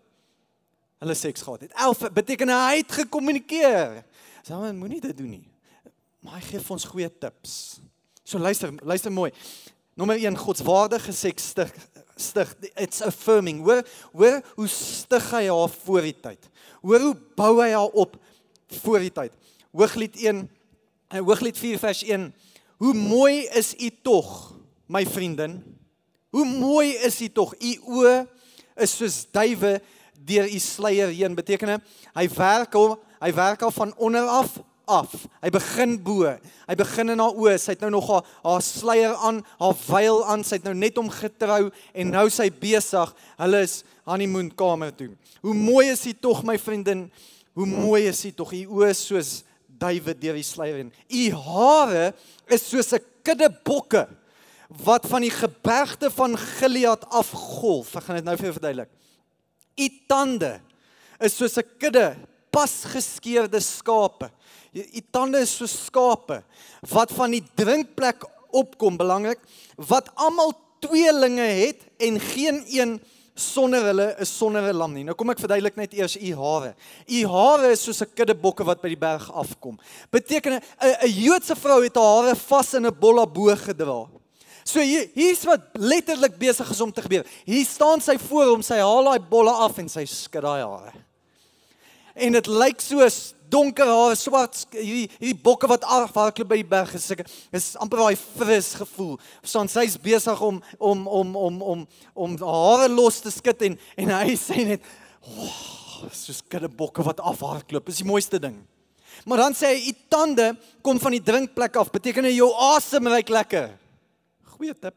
hulle 0.97 1.15
seks 1.15 1.41
gehad 1.41 1.65
het. 1.67 1.73
11 1.73 2.11
beteken 2.13 2.51
hy 2.51 2.81
het 2.81 2.91
gekommunikeer. 3.01 4.01
Sal 4.43 4.67
moenie 4.73 5.01
dit 5.01 5.17
doen 5.17 5.33
nie. 5.39 5.47
Maar 6.23 6.39
hy 6.39 6.45
gee 6.51 6.61
vir 6.63 6.75
ons 6.75 6.87
goeie 6.91 7.09
tips. 7.21 7.53
So 8.27 8.37
luister, 8.37 8.73
luister 8.83 9.11
mooi. 9.11 9.31
Nommer 9.95 10.17
1 10.19 10.35
godswaardige 10.37 11.13
seks 11.15 11.45
stig 11.53 11.69
stig 12.19 12.49
it's 12.75 12.99
affirming. 13.01 13.61
Hoor 13.63 13.85
hoor 14.11 14.41
hoe 14.57 14.67
stig 14.67 15.29
hy 15.31 15.45
haar 15.47 15.71
voor 15.71 16.03
die 16.03 16.15
tyd. 16.25 16.49
Hoor 16.81 17.05
hoe 17.05 17.13
bou 17.39 17.53
hy 17.61 17.69
haar 17.71 17.95
op 17.95 18.17
voor 18.81 18.99
die 18.99 19.13
tyd. 19.15 19.31
Hooglied 19.71 20.19
1 20.19 20.43
en 21.07 21.23
Hooglied 21.23 21.55
4 21.55 21.79
vers 21.79 22.03
1. 22.03 22.27
Hoe 22.83 22.93
mooi 22.99 23.47
is 23.55 23.71
u 23.79 23.93
tog, 24.03 24.57
my 24.91 25.05
vriendin? 25.07 25.61
Hoe 26.35 26.43
mooi 26.43 26.97
is 27.07 27.21
u 27.23 27.31
tog? 27.31 27.55
U 27.55 27.75
oë 27.95 28.17
is 28.75 28.99
soos 28.99 29.21
duwe 29.31 29.77
deur 30.27 30.51
u 30.51 30.59
sluier 30.59 31.15
heen. 31.15 31.39
Beteken 31.39 31.77
hy 32.11 32.27
werk 32.35 32.75
al 32.75 32.97
hy 33.23 33.31
werk 33.39 33.63
al 33.63 33.71
van 33.71 33.95
onder 33.95 34.27
af 34.27 34.59
af. 34.87 35.13
Hy 35.43 35.51
begin 35.53 35.97
bo. 36.03 36.25
Hy 36.67 36.75
begin 36.79 37.13
in 37.13 37.21
haar 37.23 37.35
oë. 37.35 37.55
Sy 37.61 37.75
het 37.75 37.85
nou 37.85 37.91
nog 37.97 38.09
haar, 38.11 38.27
haar 38.43 38.63
sluier 38.65 39.15
aan, 39.27 39.43
haar 39.59 39.75
veil 39.75 40.23
aan. 40.25 40.45
Sy 40.47 40.59
het 40.59 40.67
nou 40.67 40.75
net 40.77 40.97
om 40.97 41.11
getrou 41.11 41.67
en 41.93 42.13
nou 42.15 42.27
sy 42.33 42.49
besig. 42.49 43.13
Hulle 43.37 43.63
is 43.67 43.81
honeymoon 44.07 44.51
kamer 44.55 44.93
toe. 44.95 45.11
Hoe 45.43 45.55
mooi 45.57 45.89
is 45.91 46.05
sy 46.07 46.15
tog 46.15 46.43
my 46.47 46.57
vriendin? 46.61 47.07
Hoe 47.57 47.67
mooi 47.67 48.07
is 48.07 48.21
sy 48.23 48.31
tog? 48.35 48.53
U 48.55 48.81
oë 48.81 48.93
soos 48.97 49.41
duwe 49.77 50.15
deur 50.17 50.37
die 50.37 50.45
sluier 50.45 50.79
en 50.81 50.89
u 50.89 51.23
hare 51.37 52.13
is 52.49 52.63
soos 52.65 52.93
'n 52.93 53.03
kudde 53.23 53.49
bokke 53.63 54.07
wat 54.83 55.05
van 55.07 55.21
die 55.21 55.31
gebergte 55.31 56.09
van 56.11 56.37
Gilead 56.37 57.05
afgolf. 57.09 57.95
Ek 57.95 58.03
gaan 58.03 58.15
dit 58.15 58.25
nou 58.25 58.35
vir 58.35 58.45
jou 58.45 58.53
verduidelik. 58.53 58.89
U 59.77 59.87
tande 60.07 60.59
is 61.19 61.35
soos 61.37 61.57
'n 61.57 61.69
kudde 61.79 62.17
pasgeskeurde 62.51 63.59
skape. 63.59 64.31
U 64.73 65.01
tande 65.11 65.41
is 65.41 65.55
so 65.57 65.65
skape 65.65 66.43
wat 66.91 67.11
van 67.11 67.31
die 67.31 67.43
drinkplek 67.55 68.23
opkom 68.55 68.97
belangrik 68.97 69.39
wat 69.89 70.09
almal 70.15 70.53
tweelinge 70.83 71.45
het 71.65 71.87
en 71.97 72.19
geen 72.19 72.63
een 72.69 72.99
sonder 73.37 73.85
hulle 73.85 74.15
is 74.19 74.37
sonder 74.37 74.61
'n 74.61 74.75
lam 74.75 74.93
nie. 74.93 75.03
Nou 75.03 75.15
kom 75.15 75.29
ek 75.29 75.39
verduidelik 75.39 75.75
net 75.75 75.93
eers 75.93 76.17
u 76.17 76.35
hare. 76.35 76.75
U 77.07 77.27
hare 77.27 77.71
is 77.71 77.83
soos 77.83 78.01
'n 78.01 78.13
kudde 78.15 78.35
bokke 78.35 78.63
wat 78.63 78.81
by 78.81 78.89
die 78.89 78.97
berg 78.97 79.31
afkom. 79.31 79.79
Beteken 80.11 80.53
'n 80.53 80.61
'n 81.03 81.09
Joodse 81.09 81.55
vrou 81.55 81.83
het 81.83 81.95
haar 81.95 82.23
hare 82.23 82.35
vas 82.35 82.73
in 82.73 82.85
'n 82.85 82.99
bolla 82.99 83.25
bo 83.25 83.55
gedra. 83.55 84.07
So 84.63 84.79
hier 84.79 85.09
hier's 85.13 85.45
wat 85.45 85.61
letterlik 85.73 86.37
besig 86.37 86.69
is 86.69 86.81
om 86.81 86.91
te 86.91 87.01
gebeur. 87.01 87.25
Hier 87.45 87.65
staan 87.65 88.01
sy 88.01 88.17
voor 88.17 88.45
hom, 88.45 88.61
sy 88.61 88.79
haal 88.79 89.03
daai 89.03 89.19
bolle 89.19 89.51
af 89.51 89.77
en 89.77 89.89
sy 89.89 90.05
skud 90.05 90.41
daai 90.41 90.61
hare. 90.61 91.06
En 92.17 92.33
dit 92.33 92.47
lyk 92.49 92.81
soos 92.81 93.17
donker 93.51 93.87
haar, 93.87 94.15
swart 94.19 94.63
hierdie 94.73 95.07
hierdie 95.19 95.37
bokke 95.43 95.69
wat 95.69 95.85
afhardloop 95.85 96.49
by 96.49 96.59
die 96.59 96.67
berg 96.67 96.93
is. 96.97 97.07
Is 97.55 97.67
amper 97.79 98.01
daai 98.01 98.17
fris 98.19 98.73
gevoel. 98.79 99.15
Verstaan, 99.43 99.69
sy's 99.71 99.97
besig 100.01 100.41
om 100.43 100.59
om 100.79 101.05
om 101.07 101.35
om 101.47 101.59
om 101.73 101.83
om 102.13 102.37
hare 102.41 102.89
los 102.91 103.21
te 103.23 103.33
skud 103.33 103.67
en 103.69 103.77
en 104.03 104.15
hy 104.17 104.37
sê 104.47 104.65
net, 104.73 104.87
"Wow, 105.27 106.09
soos 106.11 106.41
kudde 106.49 106.69
bokke 106.69 107.05
wat 107.05 107.21
afhardloop." 107.21 107.89
Is 107.89 108.01
die 108.01 108.09
mooiste 108.09 108.39
ding. 108.41 108.57
Maar 109.25 109.45
dan 109.45 109.57
sê 109.57 109.73
hy, 109.75 109.91
"U 109.91 109.93
tande 110.09 110.55
kom 110.81 110.99
van 110.99 111.15
die 111.15 111.23
drinkplek 111.23 111.77
af." 111.77 111.91
Beteken 111.91 112.25
hy 112.25 112.35
jou 112.37 112.51
asem 112.73 113.07
ruik 113.07 113.29
lekker. 113.29 113.69
Goeie 114.57 114.73
tip. 114.73 114.95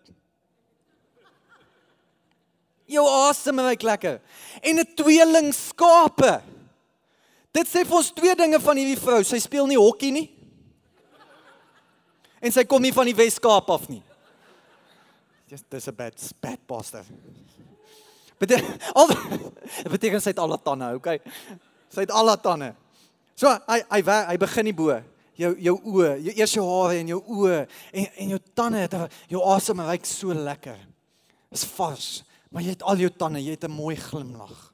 Jou 2.90 3.04
asem 3.28 3.60
ruik 3.60 3.82
lekker. 3.82 4.20
En 4.62 4.80
'n 4.80 4.94
tweeling 4.96 5.54
skape 5.54 6.40
Dit 7.52 7.66
sê 7.66 7.82
vir 7.84 7.96
ons 7.98 8.12
twee 8.14 8.34
dinge 8.38 8.60
van 8.62 8.78
hierdie 8.78 8.98
vrou. 9.00 9.20
Sy 9.26 9.40
speel 9.42 9.66
nie 9.66 9.78
hokkie 9.78 10.12
nie. 10.14 10.28
En 12.40 12.54
sy 12.54 12.64
kom 12.64 12.82
nie 12.82 12.94
van 12.94 13.08
die 13.10 13.16
Wes-Kaap 13.16 13.68
af 13.74 13.88
nie. 13.90 14.02
Dis 15.50 15.64
dis 15.68 15.88
'n 15.88 15.94
bad 15.94 16.14
bad 16.40 16.60
pastor. 16.66 17.04
Beteken 18.38 18.78
al 18.98 19.08
beteken 19.94 20.22
sy 20.22 20.30
het 20.30 20.38
al 20.38 20.54
haar 20.54 20.62
tande, 20.62 20.94
okay? 20.94 21.18
Sy 21.90 22.06
het 22.06 22.10
al 22.10 22.28
haar 22.28 22.40
tande. 22.40 22.74
So 23.34 23.50
hy 23.66 23.82
hy 23.90 24.00
hy 24.02 24.36
begin 24.38 24.64
nie 24.64 24.76
bo 24.76 24.94
jou 25.40 25.54
jou 25.58 25.76
oë, 25.78 26.14
jou 26.20 26.34
eers 26.36 26.54
jou 26.54 26.64
hare 26.68 27.00
en 27.00 27.12
jou 27.14 27.20
oë 27.20 27.60
en 27.92 28.08
en 28.24 28.34
jou 28.34 28.40
tande 28.54 28.82
het 28.84 28.96
jou 29.30 29.42
asem 29.54 29.80
ruik 29.80 30.06
so 30.06 30.34
lekker. 30.34 30.78
Dis 31.50 31.64
vars, 31.76 32.22
maar 32.50 32.62
jy 32.62 32.76
het 32.76 32.84
al 32.86 33.00
jou 33.00 33.10
tande, 33.10 33.42
jy 33.42 33.56
het 33.56 33.64
'n 33.64 33.72
mooi 33.72 33.96
glimlag. 33.96 34.69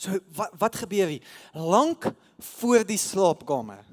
So 0.00 0.16
wat 0.36 0.54
wat 0.60 0.80
gebeur 0.80 1.10
hier? 1.12 1.24
Lank 1.52 2.08
voor 2.56 2.86
die 2.88 3.00
slaapkamer 3.00 3.84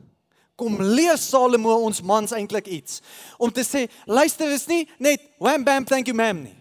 kom 0.58 0.80
leer 0.82 1.20
Salomo 1.22 1.76
ons 1.86 2.02
mans 2.02 2.34
eintlik 2.34 2.66
iets 2.74 3.02
om 3.38 3.52
te 3.54 3.62
sê 3.66 3.84
luister 4.10 4.50
is 4.56 4.66
nie 4.70 4.88
net 4.98 5.22
wham 5.38 5.66
bam 5.68 5.86
thank 5.86 6.10
you 6.10 6.18
ma'am 6.18 6.40
nie. 6.48 6.56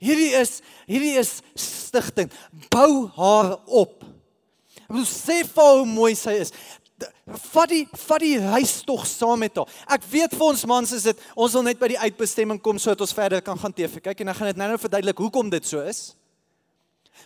Hierdie 0.00 0.30
is 0.38 0.60
hierdie 0.88 1.16
is 1.20 1.40
stigting. 1.58 2.30
Bou 2.72 3.08
haar 3.18 3.56
op. 3.66 4.04
Ek 4.86 4.94
wil 4.94 5.08
sê 5.08 5.42
vir 5.44 5.74
hoe 5.74 5.88
mooi 5.88 6.14
sy 6.16 6.38
is. 6.40 6.54
Vat 7.50 7.68
die 7.72 7.82
vat 8.06 8.22
die 8.22 8.36
reis 8.40 8.78
tog 8.86 9.04
saam 9.08 9.42
met 9.42 9.58
haar. 9.60 9.68
Ek 9.96 10.06
weet 10.12 10.36
vir 10.36 10.46
ons 10.52 10.64
mans 10.70 10.94
is 10.96 11.08
dit 11.10 11.26
ons 11.34 11.58
wil 11.58 11.66
net 11.66 11.82
by 11.82 11.90
die 11.92 12.00
uitbestemming 12.00 12.62
kom 12.62 12.80
sodat 12.80 13.04
ons 13.04 13.16
verder 13.16 13.44
kan 13.44 13.60
gaan 13.60 13.74
TV 13.76 14.00
kyk 14.06 14.24
en 14.24 14.32
ek 14.32 14.40
gaan 14.40 14.52
dit 14.52 14.62
nou-nou 14.62 14.80
verduidelik 14.80 15.24
hoekom 15.26 15.52
dit 15.52 15.68
so 15.68 15.82
is. 15.84 16.12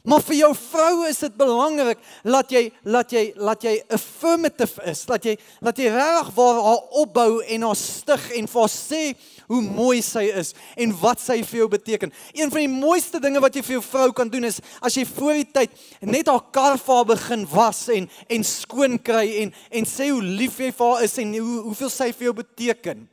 Maar 0.05 0.21
vir 0.21 0.37
jou 0.37 0.51
vrou 0.53 1.07
is 1.09 1.19
dit 1.25 1.37
belangrik 1.41 2.01
dat 2.29 2.51
jy 2.53 2.61
laat 2.93 3.13
jy 3.15 3.23
laat 3.41 3.63
jy 3.65 3.79
affirmative 3.97 4.83
is, 4.91 5.01
dat 5.09 5.25
jy 5.25 5.33
laat 5.65 5.79
jy 5.81 5.87
reg 5.95 6.29
waar 6.37 6.61
haar 6.61 6.83
opbou 7.01 7.39
en 7.41 7.65
haar 7.65 7.79
stig 7.81 8.27
en 8.37 8.51
vir 8.53 8.69
sê 8.69 9.01
hoe 9.49 9.63
mooi 9.65 10.03
sy 10.05 10.27
is 10.29 10.53
en 10.77 10.93
wat 11.01 11.25
sy 11.25 11.39
vir 11.41 11.63
jou 11.63 11.71
beteken. 11.73 12.13
Een 12.37 12.53
van 12.53 12.67
die 12.67 12.75
mooiste 12.75 13.23
dinge 13.25 13.41
wat 13.41 13.57
jy 13.57 13.65
vir 13.65 13.79
jou 13.79 13.87
vrou 13.87 14.11
kan 14.21 14.29
doen 14.29 14.45
is 14.51 14.61
as 14.85 15.01
jy 15.01 15.07
voor 15.09 15.41
die 15.41 15.49
tyd 15.57 15.81
net 16.05 16.29
haar 16.29 16.45
kar 16.53 16.77
vir 16.77 17.01
haar 17.01 17.11
begin 17.15 17.49
was 17.55 17.87
en 17.97 18.11
en 18.29 18.45
skoon 18.45 19.01
kry 19.01 19.25
en 19.41 19.57
en 19.73 19.89
sê 19.89 20.13
hoe 20.13 20.21
lief 20.21 20.61
jy 20.61 20.69
vir 20.69 20.93
haar 20.93 21.09
is 21.09 21.17
en 21.25 21.33
hoe 21.39 21.61
hoeveel 21.71 21.97
sy 21.97 22.13
vir 22.13 22.29
jou 22.29 22.39
beteken. 22.45 23.07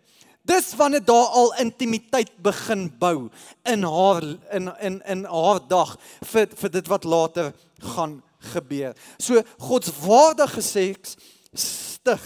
Dis 0.43 0.74
wanneer 0.75 1.03
daar 1.05 1.27
al 1.38 1.53
intimiteit 1.62 2.31
begin 2.41 2.88
bou 3.00 3.29
in 3.63 3.83
haar 3.83 4.24
in 4.51 4.71
in 4.79 5.01
in 5.05 5.25
haar 5.25 5.60
dag 5.67 5.98
vir 6.31 6.48
vir 6.55 6.71
dit 6.71 6.88
wat 6.88 7.03
later 7.03 7.53
gaan 7.93 8.21
gebeur. 8.53 8.95
So 9.17 9.41
godswaardige 9.57 10.62
seks 10.62 11.15
stig. 11.53 12.25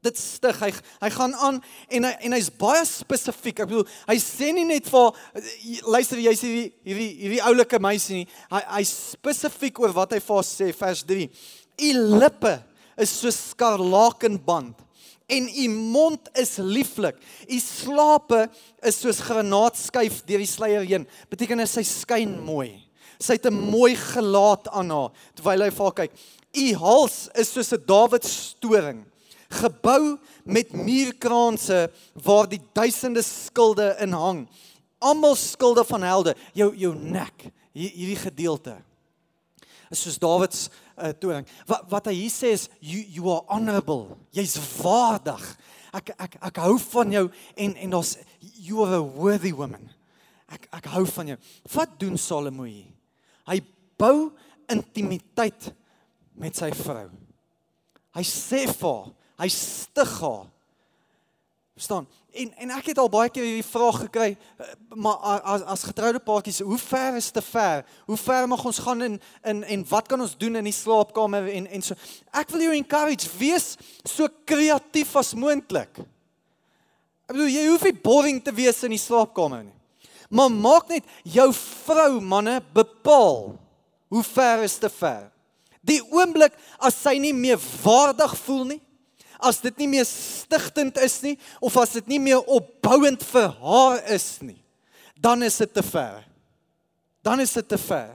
Dit 0.00 0.18
stig. 0.18 0.60
Hy 0.60 0.70
hy 1.00 1.10
gaan 1.12 1.34
aan 1.34 1.60
en 1.88 2.08
hy 2.08 2.12
en 2.28 2.36
hy's 2.36 2.48
baie 2.48 2.84
spesifiek. 2.88 3.60
Ek 3.60 3.68
bedoel, 3.68 3.88
hy 4.08 4.16
sê 4.20 4.52
nie 4.56 4.66
net 4.68 4.88
vir 4.88 5.12
luister 5.84 6.20
jy 6.20 6.34
sê 6.38 6.48
hierdie 6.48 6.70
hierdie 6.88 7.10
hierdie 7.20 7.42
oulike 7.50 7.80
meisie 7.84 8.22
nie. 8.22 8.30
Hy 8.52 8.62
hy 8.78 8.86
spesifiek 8.88 9.82
oor 9.84 9.92
wat 9.96 10.16
hy 10.16 10.22
vir 10.24 10.40
haar 10.40 10.48
sê 10.48 10.72
vers 10.72 11.04
3. 11.04 11.28
U 11.84 11.92
lippe 12.16 12.56
is 12.96 13.12
so 13.12 13.32
skarlakenband 13.34 14.83
en 15.26 15.48
u 15.48 15.68
mond 15.68 16.28
is 16.32 16.56
lieflik. 16.56 17.16
U 17.48 17.58
slape 17.58 18.46
is 18.84 19.00
soos 19.00 19.22
granaatskyf 19.24 20.22
deur 20.28 20.42
die 20.42 20.48
sluier 20.48 20.84
heen. 20.84 21.06
Beteken 21.32 21.62
dit 21.62 21.70
sy 21.70 21.84
skyn 21.86 22.36
mooi. 22.44 22.84
Sy 23.22 23.38
het 23.38 23.46
'n 23.46 23.70
mooi 23.70 23.94
gelaat 23.96 24.68
aan 24.68 24.90
haar 24.90 25.10
terwyl 25.34 25.62
hy 25.62 25.70
vir 25.70 25.84
haar 25.84 25.98
kyk. 26.00 26.12
U 26.54 26.74
hals 26.74 27.28
is 27.34 27.52
soos 27.52 27.72
'n 27.72 27.84
Dawid 27.86 28.24
storing, 28.24 29.04
gebou 29.50 30.18
met 30.44 30.72
muurkraanse 30.72 31.90
waar 32.12 32.48
die 32.48 32.60
duisende 32.72 33.22
skilde 33.22 33.96
in 34.00 34.12
hang. 34.12 34.48
Almal 34.98 35.34
skilde 35.34 35.84
van 35.84 36.02
helde. 36.02 36.34
Jou 36.52 36.76
jou 36.76 36.94
nek, 36.94 37.52
hierdie 37.72 38.16
gedeelte 38.16 38.82
is 39.94 40.02
soos 40.02 40.18
Dawid 40.18 40.54
se 40.54 40.70
uh, 40.98 41.12
toring. 41.18 41.46
Wat 41.68 41.86
wat 41.92 42.10
hy 42.10 42.16
hier 42.24 42.32
sê 42.32 42.54
is 42.56 42.68
you 42.80 43.02
you 43.16 43.30
are 43.32 43.44
honorable. 43.48 44.16
Jy's 44.34 44.56
waardig. 44.78 45.44
Ek 45.94 46.14
ek 46.18 46.38
ek 46.50 46.62
hou 46.64 46.76
van 46.90 47.12
jou 47.14 47.26
en 47.56 47.76
en 47.76 47.96
daar's 47.96 48.16
you 48.40 48.82
are 48.84 48.98
a 48.98 49.02
worthy 49.02 49.52
woman. 49.54 49.90
Ek 50.52 50.68
ek 50.80 50.90
hou 50.94 51.04
van 51.16 51.34
jou. 51.34 51.38
Wat 51.74 51.98
doen 52.00 52.18
Salomo 52.20 52.66
hier? 52.68 52.90
Hy 53.48 53.60
bou 54.00 54.32
intimiteit 54.72 55.70
met 56.40 56.56
sy 56.56 56.70
vrou. 56.76 57.08
Hy 58.14 58.22
sê 58.26 58.64
vir 58.70 58.90
haar, 58.90 59.08
hy 59.42 59.48
stig 59.50 60.12
haar. 60.22 60.44
Verstaan? 61.74 62.06
En 62.34 62.50
en 62.58 62.70
ek 62.74 62.88
het 62.90 62.98
al 62.98 63.10
baie 63.12 63.30
keer 63.30 63.44
hierdie 63.46 63.66
vraag 63.66 64.00
gekry, 64.06 64.32
eh, 64.34 64.70
maar 64.98 65.38
as 65.54 65.62
as 65.70 65.84
getroude 65.86 66.18
paartjies, 66.18 66.58
hoe 66.66 66.78
ver 66.78 67.16
is 67.16 67.30
te 67.30 67.42
ver? 67.42 67.84
Hoe 68.06 68.16
ver 68.18 68.48
mag 68.50 68.64
ons 68.64 68.78
gaan 68.82 69.02
in 69.02 69.20
in 69.44 69.62
en 69.64 69.84
wat 69.88 70.08
kan 70.10 70.20
ons 70.20 70.34
doen 70.38 70.56
in 70.56 70.66
die 70.66 70.74
slaapkamer 70.74 71.46
en 71.52 71.66
en 71.66 71.82
so. 71.82 71.94
Ek 72.32 72.50
wil 72.50 72.66
jou 72.66 72.74
encourage, 72.74 73.30
wees 73.38 73.76
so 74.02 74.28
kreatief 74.44 75.14
as 75.16 75.34
moontlik. 75.34 76.02
Ek 77.28 77.36
bedoel 77.36 77.54
jy 77.54 77.66
hoef 77.68 77.86
nie 77.86 78.00
boring 78.02 78.42
te 78.42 78.52
wees 78.52 78.82
in 78.82 78.96
die 78.96 79.00
slaapkamer 79.00 79.62
nie. 79.64 79.78
Maar 80.34 80.50
maak 80.50 80.88
net 80.90 81.06
jou 81.22 81.52
vrou 81.54 82.20
manne 82.20 82.58
bepaal 82.74 83.54
hoe 84.10 84.24
ver 84.26 84.64
is 84.66 84.74
te 84.78 84.90
ver. 84.90 85.30
Die 85.84 86.00
oomblik 86.02 86.56
as 86.82 86.96
sy 86.98 87.14
nie 87.20 87.34
meer 87.36 87.60
waardig 87.84 88.34
voel 88.42 88.64
nie, 88.74 88.80
as 89.44 89.60
dit 89.62 89.76
nie 89.82 89.88
meer 89.96 90.06
stigtend 90.08 90.98
is 91.04 91.20
nie 91.24 91.34
of 91.60 91.76
as 91.80 91.96
dit 91.98 92.12
nie 92.14 92.20
meer 92.22 92.42
opbouend 92.44 93.24
vir 93.30 93.50
haar 93.60 94.00
is 94.14 94.28
nie, 94.44 94.60
dan 95.20 95.44
is 95.46 95.58
dit 95.62 95.74
te 95.74 95.84
ver. 95.84 96.22
Dan 97.24 97.40
is 97.40 97.54
dit 97.56 97.68
te 97.68 97.78
ver. 97.80 98.12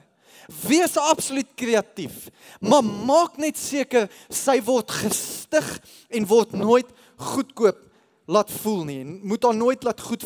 Wees 0.65 0.95
absoluut 0.98 1.50
kreatief, 1.57 2.27
maar 2.62 2.83
maak 2.83 3.38
net 3.41 3.57
seker 3.57 4.07
sy 4.33 4.57
word 4.65 4.89
gestig 5.01 5.67
en 6.09 6.25
word 6.29 6.55
nooit 6.57 6.89
goedkoop 7.21 7.86
laat 8.29 8.50
voel 8.62 8.83
nie. 8.86 9.03
Moet 9.05 9.45
haar 9.45 9.57
nooit 9.57 9.83
laat 9.86 10.01
goed 10.01 10.25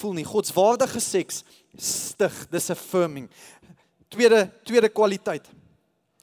voel 0.00 0.16
nie. 0.16 0.24
Godswaardige 0.28 1.00
seks 1.00 1.42
stig, 1.76 2.34
dis 2.52 2.70
affirming. 2.72 3.28
Tweede 4.12 4.46
tweede 4.64 4.88
kwaliteit. 4.88 5.48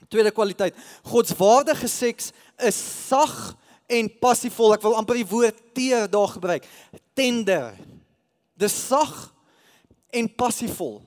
Tweede 0.09 0.33
kwaliteit. 0.33 0.77
Godswaardige 1.05 1.89
seks 1.89 2.31
is 2.57 2.77
sag 3.07 3.55
en 3.87 4.09
passievol. 4.21 4.75
Ek 4.75 4.85
wil 4.85 4.97
amper 4.97 5.19
die 5.19 5.27
woord 5.29 5.59
teer 5.77 6.09
daar 6.11 6.31
gebruik. 6.33 6.67
Tender. 7.17 7.73
Dis 8.59 8.75
sag 8.87 9.13
en 10.15 10.29
passievol. 10.35 11.01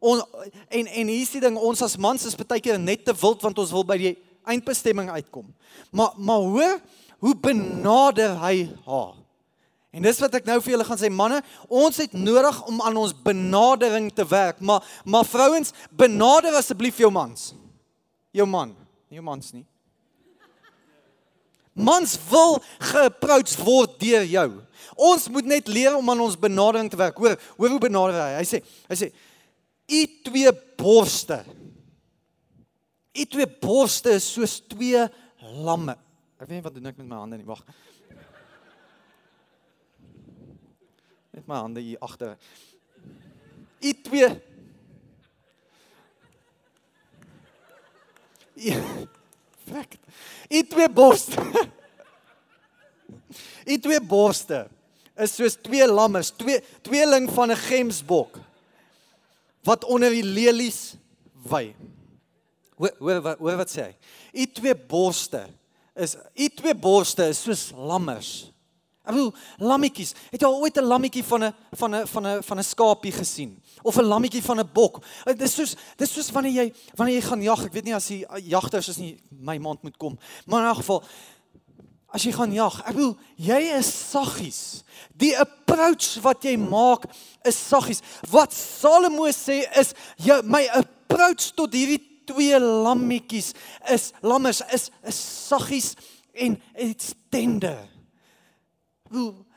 On, 0.00 0.20
en 0.68 0.86
en 0.86 1.10
hier 1.10 1.24
is 1.24 1.32
die 1.34 1.42
ding 1.42 1.56
ons 1.56 1.82
as 1.82 1.96
mans 2.00 2.24
is 2.28 2.36
baie 2.36 2.62
keer 2.62 2.78
net 2.78 3.04
te 3.06 3.14
wild 3.16 3.42
want 3.44 3.58
ons 3.58 3.72
wil 3.74 3.84
by 3.88 3.96
die 4.00 4.16
eindbestemming 4.46 5.10
uitkom. 5.10 5.48
Maar 5.90 6.16
maar 6.16 6.44
hoor 6.44 6.74
hoe 7.24 7.34
benader 7.40 8.36
hy 8.42 8.68
haar. 8.86 9.14
En 9.96 10.04
dis 10.04 10.18
wat 10.20 10.34
ek 10.36 10.44
nou 10.44 10.58
vir 10.60 10.74
julle 10.74 10.84
gaan 10.84 11.00
sê 11.00 11.08
manne, 11.08 11.38
ons 11.72 11.96
het 12.02 12.12
nodig 12.12 12.58
om 12.68 12.82
aan 12.84 12.98
ons 13.00 13.14
benadering 13.24 14.10
te 14.12 14.26
werk, 14.28 14.60
maar 14.60 14.84
maar 15.08 15.24
vrouens, 15.24 15.72
benader 15.88 16.58
asseblief 16.58 17.00
jou 17.00 17.08
mans. 17.10 17.54
Jou 18.36 18.44
man, 18.50 18.74
nie 19.08 19.16
jou 19.16 19.24
mans 19.24 19.54
nie. 19.56 19.64
Mans 21.76 22.14
wil 22.30 22.56
geapproach 22.88 23.52
word 23.60 23.98
deur 24.00 24.24
jou. 24.24 24.48
Ons 24.96 25.26
moet 25.28 25.44
net 25.44 25.68
leer 25.68 25.96
om 25.96 26.08
aan 26.10 26.22
ons 26.24 26.38
benadering 26.40 26.88
te 26.88 26.96
werk. 26.96 27.18
Hoor, 27.20 27.36
hoor 27.58 27.74
hoe 27.74 27.82
benader 27.82 28.16
hy. 28.16 28.38
Hy 28.38 28.46
sê, 28.48 28.62
hy 28.88 28.96
sê 28.96 29.10
u 29.86 30.00
twee 30.24 30.52
borste. 30.80 31.42
U 33.16 33.26
twee 33.28 33.48
borste 33.60 34.16
is 34.16 34.26
soos 34.32 34.56
twee 34.72 35.04
lamme. 35.66 35.98
Ek 36.40 36.48
weet 36.48 36.56
nie 36.58 36.64
wat 36.64 36.74
doen 36.78 36.90
ek 36.90 36.98
met 37.02 37.10
my 37.12 37.20
hande 37.20 37.38
nie. 37.40 37.48
Wag. 37.48 37.62
Net 41.36 41.44
my 41.44 41.60
hande 41.60 41.84
hier 41.84 42.00
agter. 42.04 42.36
U 43.84 43.92
twee 44.08 44.32
Fek. 49.76 49.98
U 50.48 50.62
twee 50.62 50.88
borste. 50.88 51.42
U 53.72 53.76
twee 53.82 54.00
borste 54.00 54.66
is 55.16 55.34
soos 55.36 55.56
twee 55.60 55.86
lammes, 55.88 56.30
twee 56.36 56.60
tweeling 56.86 57.28
van 57.32 57.50
'n 57.50 57.56
gemsbok 57.56 58.38
wat 59.66 59.84
onder 59.84 60.10
die 60.10 60.24
lelies 60.24 60.94
wy. 61.48 61.74
Hoor 62.76 62.94
hoor 62.98 63.36
hoor 63.38 63.56
wat 63.56 63.72
sê 63.72 63.88
hy? 63.88 63.94
U 64.32 64.46
twee 64.46 64.76
borste 64.76 65.46
is 65.96 66.16
u 66.34 66.48
twee 66.48 66.74
borste 66.74 67.28
is 67.32 67.42
soos 67.42 67.72
lammers. 67.72 68.52
Ek 69.06 69.14
bedoel, 69.14 69.30
lammetjies. 69.62 70.16
Het 70.32 70.42
jy 70.42 70.48
al 70.48 70.58
ooit 70.64 70.78
'n 70.78 70.84
lammetjie 70.90 71.22
van 71.24 71.44
'n 71.44 71.54
van 71.78 71.94
'n 71.94 72.06
van 72.06 72.26
'n 72.26 72.42
van 72.42 72.58
'n 72.58 72.62
skapie 72.64 73.12
gesien? 73.12 73.62
Of 73.82 73.96
'n 73.96 74.04
lammetjie 74.04 74.42
van 74.42 74.58
'n 74.58 74.68
bok? 74.72 75.04
Dit 75.24 75.42
is 75.42 75.54
soos 75.54 75.76
dis 75.96 76.12
soos 76.12 76.30
wanneer 76.30 76.52
jy 76.52 76.74
wanneer 76.96 77.14
jy 77.14 77.28
gaan 77.28 77.42
jag. 77.42 77.64
Ek 77.64 77.72
weet 77.72 77.84
nie 77.84 77.94
as 77.94 78.06
die 78.06 78.26
jagters 78.42 78.88
is 78.88 78.96
nie 78.96 79.18
my 79.30 79.58
maand 79.58 79.82
moet 79.82 79.96
kom. 79.96 80.18
Maar 80.46 80.60
in 80.60 80.66
elk 80.66 80.76
geval 80.76 81.02
as 82.08 82.22
jy 82.22 82.32
gaan 82.32 82.52
jag, 82.52 82.80
ek 82.80 82.94
bedoel, 82.94 83.16
jy 83.36 83.60
is 83.78 84.10
saggies. 84.10 84.82
Die 85.14 85.38
approach 85.38 86.20
wat 86.22 86.42
jy 86.42 86.56
maak 86.56 87.04
is 87.44 87.68
saggies. 87.68 88.02
Wat 88.30 88.52
Salomo 88.52 89.28
sê 89.30 89.62
is 89.78 89.94
jy 90.16 90.42
my 90.42 90.66
approach 90.72 91.52
tot 91.54 91.72
hierdie 91.72 92.00
twee 92.26 92.58
lammetjies 92.58 93.52
is 93.88 94.12
lammers 94.20 94.62
is 94.72 94.90
is 95.06 95.48
saggies 95.48 95.94
en 96.34 96.60
it's 96.74 97.14
tender. 97.30 97.95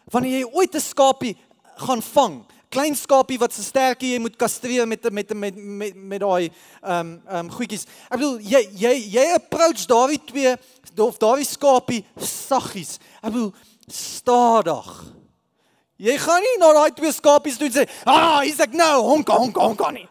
Wanneer 0.10 0.40
jy 0.40 0.46
ooit 0.52 0.76
'n 0.76 0.82
skapie 0.82 1.38
gaan 1.76 2.02
vang, 2.02 2.46
klein 2.70 2.96
skapie 2.96 3.38
wat 3.40 3.54
se 3.54 3.64
sterkie 3.64 4.14
jy 4.14 4.20
moet 4.20 4.36
kastreer 4.38 4.88
met 4.88 5.12
met 5.12 5.34
met 5.34 5.56
met 5.56 5.96
met 5.96 6.20
daai 6.20 6.50
ehm 6.50 7.00
um, 7.00 7.22
ehm 7.28 7.46
um, 7.46 7.52
goedjies. 7.52 7.86
Ek 8.10 8.18
bedoel 8.18 8.40
jy 8.40 8.62
jy 8.74 8.94
jy 9.16 9.26
approach 9.34 9.86
daardie 9.86 10.22
twee 10.26 10.56
of 10.98 11.18
daardie 11.18 11.48
skapie 11.48 12.06
saggies. 12.18 13.00
Ek 13.22 13.32
bedoel 13.32 13.54
stadig. 13.88 14.90
Jy 16.00 16.16
gaan 16.18 16.42
nie 16.42 16.58
na 16.60 16.74
daai 16.74 16.92
twee 16.96 17.12
skapies 17.12 17.58
toe 17.58 17.70
sê, 17.70 17.90
"Ah, 18.06 18.40
hier's 18.42 18.60
ek 18.60 18.74
nou, 18.74 19.02
honk 19.02 19.28
honk 19.28 19.56
honk 19.56 19.92
nie." 19.92 20.08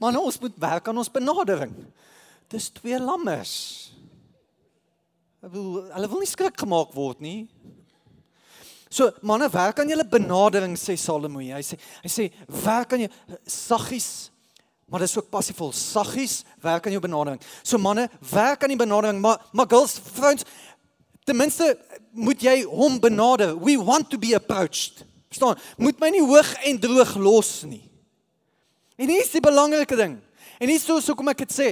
Maar 0.00 0.16
ons 0.18 0.40
moet 0.40 0.56
werk 0.60 0.88
aan 0.88 1.00
ons 1.02 1.12
benadering. 1.12 1.74
Dis 2.50 2.70
twee 2.74 2.98
lammers. 3.00 3.54
Hulle 5.40 5.52
wil 5.52 5.92
hulle 5.92 6.08
wil 6.12 6.22
nie 6.24 6.28
skrik 6.28 6.56
gemaak 6.60 6.94
word 6.96 7.20
nie. 7.24 7.48
So 8.90 9.12
manne 9.22 9.46
werk 9.52 9.78
aan 9.78 9.92
julle 9.92 10.08
benadering 10.08 10.74
sê 10.80 10.96
Salomo. 10.98 11.42
Hy 11.44 11.62
sê 11.64 11.78
hy 12.02 12.10
sê 12.10 12.28
werk 12.64 12.96
aan 12.96 13.06
jou 13.06 13.12
saggies 13.46 14.30
maar 14.90 15.04
dis 15.04 15.14
ook 15.14 15.28
passievol. 15.30 15.70
Saggies 15.76 16.40
werk 16.64 16.86
aan 16.86 16.96
jou 16.96 17.02
benadering. 17.04 17.38
So 17.62 17.78
manne 17.78 18.08
werk 18.32 18.64
aan 18.64 18.74
die 18.74 18.80
benadering 18.80 19.20
maar 19.22 19.38
maar 19.52 19.68
girls 19.70 20.00
vrouens 20.16 20.44
ten 21.24 21.36
minste 21.38 21.76
moet 22.10 22.42
jy 22.42 22.64
hom 22.66 22.98
benader. 23.00 23.54
We 23.54 23.76
want 23.78 24.10
to 24.10 24.18
be 24.18 24.34
approached. 24.34 25.04
Verstaan? 25.30 25.60
Moet 25.78 26.00
my 26.02 26.10
nie 26.10 26.24
hoog 26.26 26.56
en 26.66 26.80
droog 26.82 27.14
los 27.22 27.52
nie. 27.62 27.89
En 29.00 29.08
hier 29.08 29.22
is 29.24 29.32
die 29.32 29.40
belangrike 29.40 29.96
ding. 29.96 30.18
En 30.60 30.68
hier 30.68 30.76
is 30.76 30.84
so 30.84 31.00
so 31.00 31.16
kom 31.16 31.30
ek 31.32 31.46
dit 31.46 31.54
sê. 31.54 31.68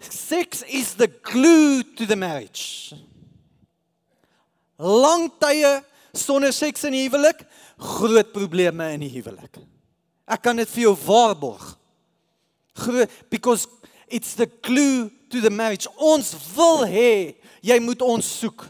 Sex 0.00 0.62
is 0.64 0.94
the 0.96 1.08
glue 1.28 1.82
to 1.98 2.08
the 2.08 2.16
marriage. 2.16 2.96
Lang 4.80 5.28
tye 5.42 5.82
sonder 6.16 6.52
seks 6.52 6.86
in 6.88 6.96
die 6.96 7.04
huwelik, 7.04 7.44
groot 7.76 8.32
probleme 8.32 8.88
in 8.96 9.04
die 9.04 9.12
huwelik. 9.12 9.60
Ek 10.24 10.42
kan 10.44 10.56
dit 10.56 10.70
vir 10.72 10.86
jou 10.86 10.96
waarborg. 11.04 11.74
Groot 12.80 13.20
because 13.30 13.68
it's 14.08 14.32
the 14.34 14.48
glue 14.64 15.10
to 15.28 15.44
the 15.44 15.52
marriage. 15.52 15.88
Ons 16.00 16.32
wil 16.56 16.86
hê 16.88 17.36
jy 17.60 17.78
moet 17.84 18.00
ons 18.04 18.32
soek. 18.40 18.64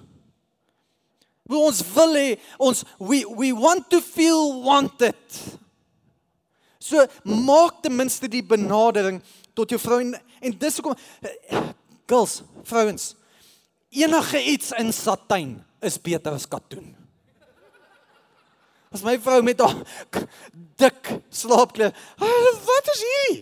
Ons 1.53 1.83
wil 1.95 2.19
hê 2.19 2.29
ons 2.59 2.83
we 2.99 3.23
we 3.39 3.55
want 3.55 3.87
to 3.95 4.03
feel 4.03 4.59
wanted. 4.67 5.23
So 6.83 7.07
maak 7.23 7.83
ten 7.85 7.95
minste 7.95 8.29
die 8.31 8.43
benadering 8.43 9.21
tot 9.55 9.71
jou 9.71 9.79
vrou 9.81 10.01
en, 10.03 10.17
en 10.43 10.57
dis 10.59 10.79
hoekom 10.81 10.99
girls, 12.11 12.41
vrouens, 12.67 13.13
enige 13.93 14.41
iets 14.51 14.73
in 14.81 14.91
satijn 14.93 15.55
is 15.85 16.01
beter 16.01 16.35
as 16.35 16.49
katoen. 16.49 16.91
As 18.93 19.05
my 19.07 19.15
vrou 19.23 19.39
met 19.45 19.61
haar 19.63 19.79
dik 20.83 21.15
slaapklere, 21.33 21.95
wat 22.19 22.91
is 22.93 23.05
hier? 23.09 23.39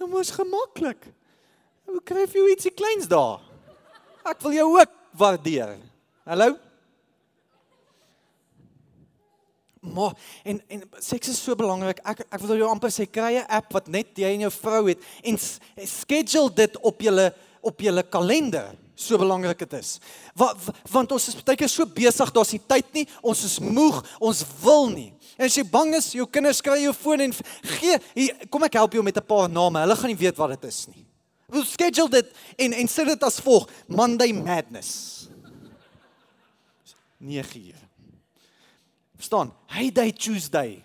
Dit 0.00 0.10
mos 0.10 0.34
gemaklik. 0.34 1.06
Hoe 1.88 2.02
kry 2.04 2.26
jy 2.26 2.44
ietsie 2.52 2.74
kleins 2.74 3.08
daar? 3.08 3.40
Ek 4.24 4.40
wil 4.44 4.56
jou 4.56 4.68
ook 4.74 4.92
waardeer. 5.20 5.76
Hallo? 6.28 6.56
Maar 9.92 10.14
en 10.44 10.60
en 10.68 10.82
seks 10.98 11.28
is 11.28 11.40
so 11.42 11.56
belangrik. 11.58 12.00
Ek 12.04 12.24
ek 12.28 12.40
wil 12.44 12.62
jou 12.62 12.68
amper 12.70 12.92
sê 12.92 13.06
kry 13.10 13.36
'n 13.40 13.48
app 13.48 13.72
wat 13.72 13.88
net 13.88 14.16
jy 14.16 14.32
en 14.34 14.46
jou 14.46 14.50
vrou 14.50 14.88
het 14.88 14.98
en 15.22 15.38
schedule 15.86 16.50
dit 16.54 16.76
op 16.80 17.00
julle 17.00 17.34
op 17.60 17.80
julle 17.80 18.02
kalender. 18.02 18.74
So 18.94 19.18
belangrik 19.18 19.58
dit 19.58 19.72
is. 19.72 19.98
Want 20.34 20.58
want 20.90 21.12
ons 21.12 21.28
is 21.28 21.42
baie 21.42 21.56
keer 21.56 21.68
so 21.68 21.86
besig, 21.86 22.30
daar's 22.32 22.52
nie 22.52 22.62
tyd 22.66 22.92
nie. 22.92 23.06
Ons 23.22 23.44
is 23.44 23.58
moeg, 23.58 24.04
ons 24.20 24.44
wil 24.62 24.88
nie. 24.88 25.12
En 25.36 25.46
as 25.46 25.56
jy 25.56 25.64
bang 25.66 25.94
is, 25.94 26.12
jou 26.12 26.26
kinders 26.30 26.60
kry 26.62 26.78
jou 26.84 26.92
foon 26.94 27.20
en 27.20 27.32
gee, 27.62 27.98
hier, 28.14 28.46
kom 28.50 28.62
ek 28.62 28.78
help 28.78 28.92
jou 28.94 29.02
met 29.02 29.16
'n 29.16 29.26
paar 29.26 29.48
name. 29.48 29.80
Hulle 29.80 29.96
gaan 29.96 30.10
nie 30.10 30.22
weet 30.22 30.36
wat 30.36 30.60
dit 30.60 30.64
is 30.64 30.86
nie. 30.88 31.06
We'll 31.48 31.64
schedule 31.64 32.08
dit 32.08 32.26
en 32.56 32.72
en 32.72 32.88
sit 32.88 33.06
dit 33.06 33.22
as 33.22 33.40
volg: 33.40 33.68
Monday 33.88 34.32
Madness. 34.32 35.28
9 37.18 37.60
uur 37.66 37.93
staan 39.18 39.52
Heyday 39.66 40.12
Tuesday. 40.12 40.84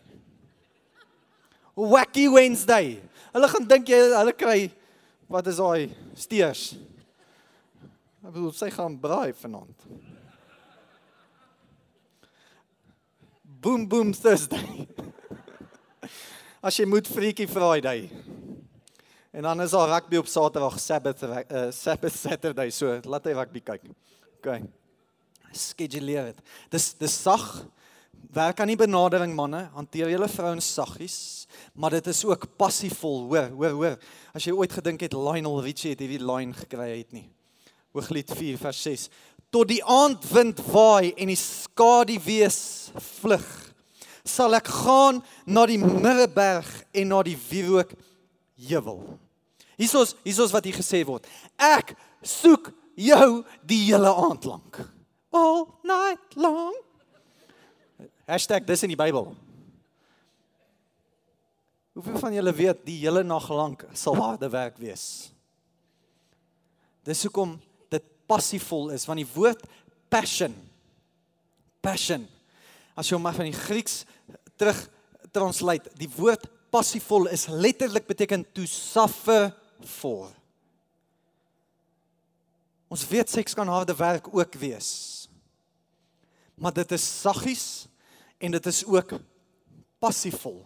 Wacky 1.75 2.27
Wednesday. 2.29 2.99
Hulle 3.33 3.47
gaan 3.47 3.67
dink 3.69 3.89
jy 3.89 3.99
hulle 4.11 4.35
kry 4.35 4.59
wat 5.29 5.47
is 5.47 5.59
daai 5.61 5.89
steers? 6.17 6.73
Ek 8.19 8.33
bedoel 8.33 8.53
sy 8.57 8.71
gaan 8.73 8.97
braai 8.99 9.31
vanaand. 9.37 9.85
Boom 13.59 13.85
boom 13.91 14.11
Thursday. 14.15 14.87
As 16.63 16.75
jy 16.79 16.87
moet 16.89 17.07
Freaky 17.07 17.47
Friday. 17.47 18.09
En 19.31 19.45
dan 19.45 19.61
is 19.61 19.71
daar 19.71 19.91
rugby 19.93 20.17
op 20.17 20.27
Saterdag, 20.27 20.79
Sabbath 20.79 21.21
uh, 21.23 21.67
Sabbath 21.71 22.15
Saturday, 22.17 22.71
so 22.73 22.97
laat 23.05 23.27
hy 23.29 23.35
rugby 23.37 23.61
kyk. 23.63 23.85
OK. 24.39 24.49
Skeduleer 25.53 26.31
dit. 26.31 26.41
Dis 26.73 26.89
dis 26.97 27.19
sag 27.21 27.45
werk 28.33 28.59
aan 28.61 28.69
die 28.71 28.77
benadering 28.79 29.33
manne, 29.35 29.65
hanteer 29.73 30.11
julle 30.11 30.27
vrouens 30.29 30.67
saggies, 30.75 31.47
maar 31.73 31.95
dit 31.97 32.07
is 32.11 32.21
ook 32.27 32.45
passievol, 32.59 33.23
hoor, 33.31 33.49
hoor, 33.57 33.75
hoor. 33.79 33.97
As 34.35 34.45
jy 34.45 34.53
ooit 34.53 34.73
gedink 34.73 35.01
het 35.05 35.15
Lionel 35.17 35.61
Richie 35.65 35.93
het 35.95 36.03
hierdie 36.03 36.21
line 36.21 36.53
gekry 36.53 36.91
het 36.99 37.15
nie. 37.15 37.25
Hooglied 37.95 38.29
4 38.37 38.59
vers 38.61 38.81
6. 38.85 39.07
Tot 39.49 39.69
die 39.71 39.81
aandwind 39.81 40.61
waai 40.69 41.13
en 41.17 41.31
die 41.31 41.39
skadu 41.39 42.19
wees 42.21 42.59
vlug, 43.19 43.47
sal 44.21 44.53
ek 44.57 44.69
gaan 44.83 45.23
na 45.49 45.65
die 45.65 45.79
Middelberg 45.81 46.69
en 46.93 47.09
na 47.09 47.23
die 47.25 47.37
wierook 47.49 47.95
heuwel. 48.69 49.01
Hiersoos 49.79 50.13
hiersoos 50.25 50.53
wat 50.53 50.67
hier 50.67 50.77
gesê 50.77 51.01
word. 51.07 51.25
Ek 51.57 51.95
soek 52.21 52.69
jou 52.99 53.41
die 53.65 53.81
hele 53.87 54.11
aand 54.11 54.45
lank. 54.45 54.83
All 55.33 55.65
night 55.87 56.37
long. 56.37 56.75
Hashtag 58.29 58.61
dis 58.67 58.83
in 58.85 58.91
die 58.91 58.99
Bybel. 58.99 59.31
Hoeveel 61.97 62.19
van 62.21 62.35
julle 62.37 62.53
weet 62.53 62.83
die 62.85 62.99
hele 63.01 63.23
nag 63.25 63.47
lank 63.49 63.87
sal 63.97 64.19
harde 64.19 64.45
werk 64.53 64.77
wees? 64.77 65.31
Dis 67.09 67.23
hoekom 67.25 67.55
dit 67.89 68.05
passievol 68.29 68.91
is 68.93 69.07
want 69.09 69.23
die 69.23 69.31
woord 69.33 69.65
passion 70.13 70.53
passion 71.81 72.27
as 72.93 73.09
jy 73.09 73.17
hom 73.17 73.25
van 73.25 73.49
die 73.49 73.57
Grieks 73.57 74.03
terug 74.59 74.77
translate 75.33 75.89
die 75.97 76.09
woord 76.13 76.45
passievol 76.69 77.25
is 77.33 77.47
letterlik 77.49 78.05
beteken 78.05 78.45
to 78.53 78.69
suffer 78.69 79.49
for 79.81 80.29
Ons 82.89 83.05
weet 83.09 83.29
seks 83.29 83.57
kan 83.57 83.69
harde 83.69 83.97
werk 83.97 84.29
ook 84.29 84.61
wees 84.61 84.91
maar 86.59 86.75
dit 86.77 86.93
is 86.93 87.13
saggies 87.23 87.88
en 88.39 88.51
dit 88.51 88.65
is 88.65 88.85
ook 88.85 89.13
passievol. 89.99 90.63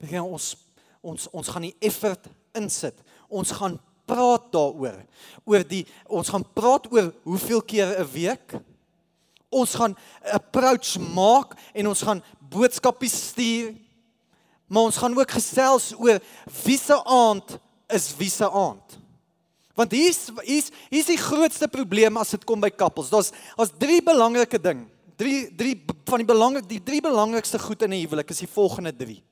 Begin 0.00 0.24
ons 0.24 0.56
ons 1.00 1.28
ons 1.32 1.48
gaan 1.48 1.64
die 1.64 1.76
effort 1.80 2.26
insit. 2.56 2.96
Ons 3.28 3.52
gaan 3.56 3.78
praat 4.08 4.50
daaroor. 4.52 4.98
Oor 5.48 5.64
die 5.68 5.84
ons 6.08 6.28
gaan 6.32 6.44
praat 6.56 6.88
oor 6.92 7.12
hoeveel 7.24 7.62
keer 7.62 8.00
'n 8.00 8.10
week. 8.12 8.56
Ons 9.48 9.74
gaan 9.74 9.96
'n 9.96 10.34
approach 10.34 10.98
maak 10.98 11.56
en 11.72 11.88
ons 11.88 12.02
gaan 12.02 12.22
boodskappe 12.38 13.08
stuur. 13.08 13.74
Maar 14.66 14.82
ons 14.82 14.96
gaan 14.96 15.18
ook 15.18 15.30
gesels 15.30 15.94
oor 15.98 16.20
wie 16.64 16.78
se 16.78 17.04
aand 17.04 17.58
is 17.88 18.16
wie 18.16 18.30
se 18.30 18.50
aand. 18.50 18.98
Want 19.74 19.92
hier's 19.92 20.30
hier's 20.44 20.70
hier's 20.90 21.06
die 21.06 21.16
grootste 21.16 21.68
probleem 21.68 22.16
as 22.16 22.30
dit 22.30 22.44
kom 22.44 22.60
by 22.60 22.70
koppels. 22.70 23.10
Daar's 23.10 23.32
daar's 23.56 23.72
drie 23.78 24.02
belangrike 24.02 24.60
dinge 24.60 24.86
drie 25.20 25.40
drie 25.56 25.74
van 26.08 26.22
die 26.22 26.28
belangrik 26.28 26.68
die 26.68 26.82
drie 26.82 27.00
belangrikste 27.04 27.60
goed 27.60 27.82
in 27.82 27.92
'n 27.92 28.02
huwelik 28.02 28.30
is 28.30 28.42
die 28.42 28.54
volgende 28.54 28.92
drie. 28.96 29.22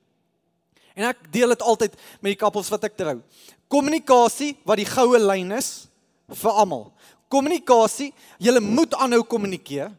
En 0.95 1.07
ek 1.09 1.31
deel 1.31 1.47
dit 1.55 1.61
altyd 1.61 1.95
met 2.21 2.33
die 2.35 2.39
kappels 2.39 2.69
wat 2.69 2.83
ek 2.83 2.97
trou. 2.97 3.21
Kommunikasie 3.67 4.57
wat 4.65 4.77
die 4.77 4.89
goue 4.89 5.19
lyn 5.19 5.51
is 5.51 5.87
vir 6.27 6.51
almal. 6.51 6.91
Kommunikasie, 7.29 8.13
jy 8.37 8.59
moet 8.59 8.95
aanhou 8.95 9.23
kommunikeer. 9.23 9.91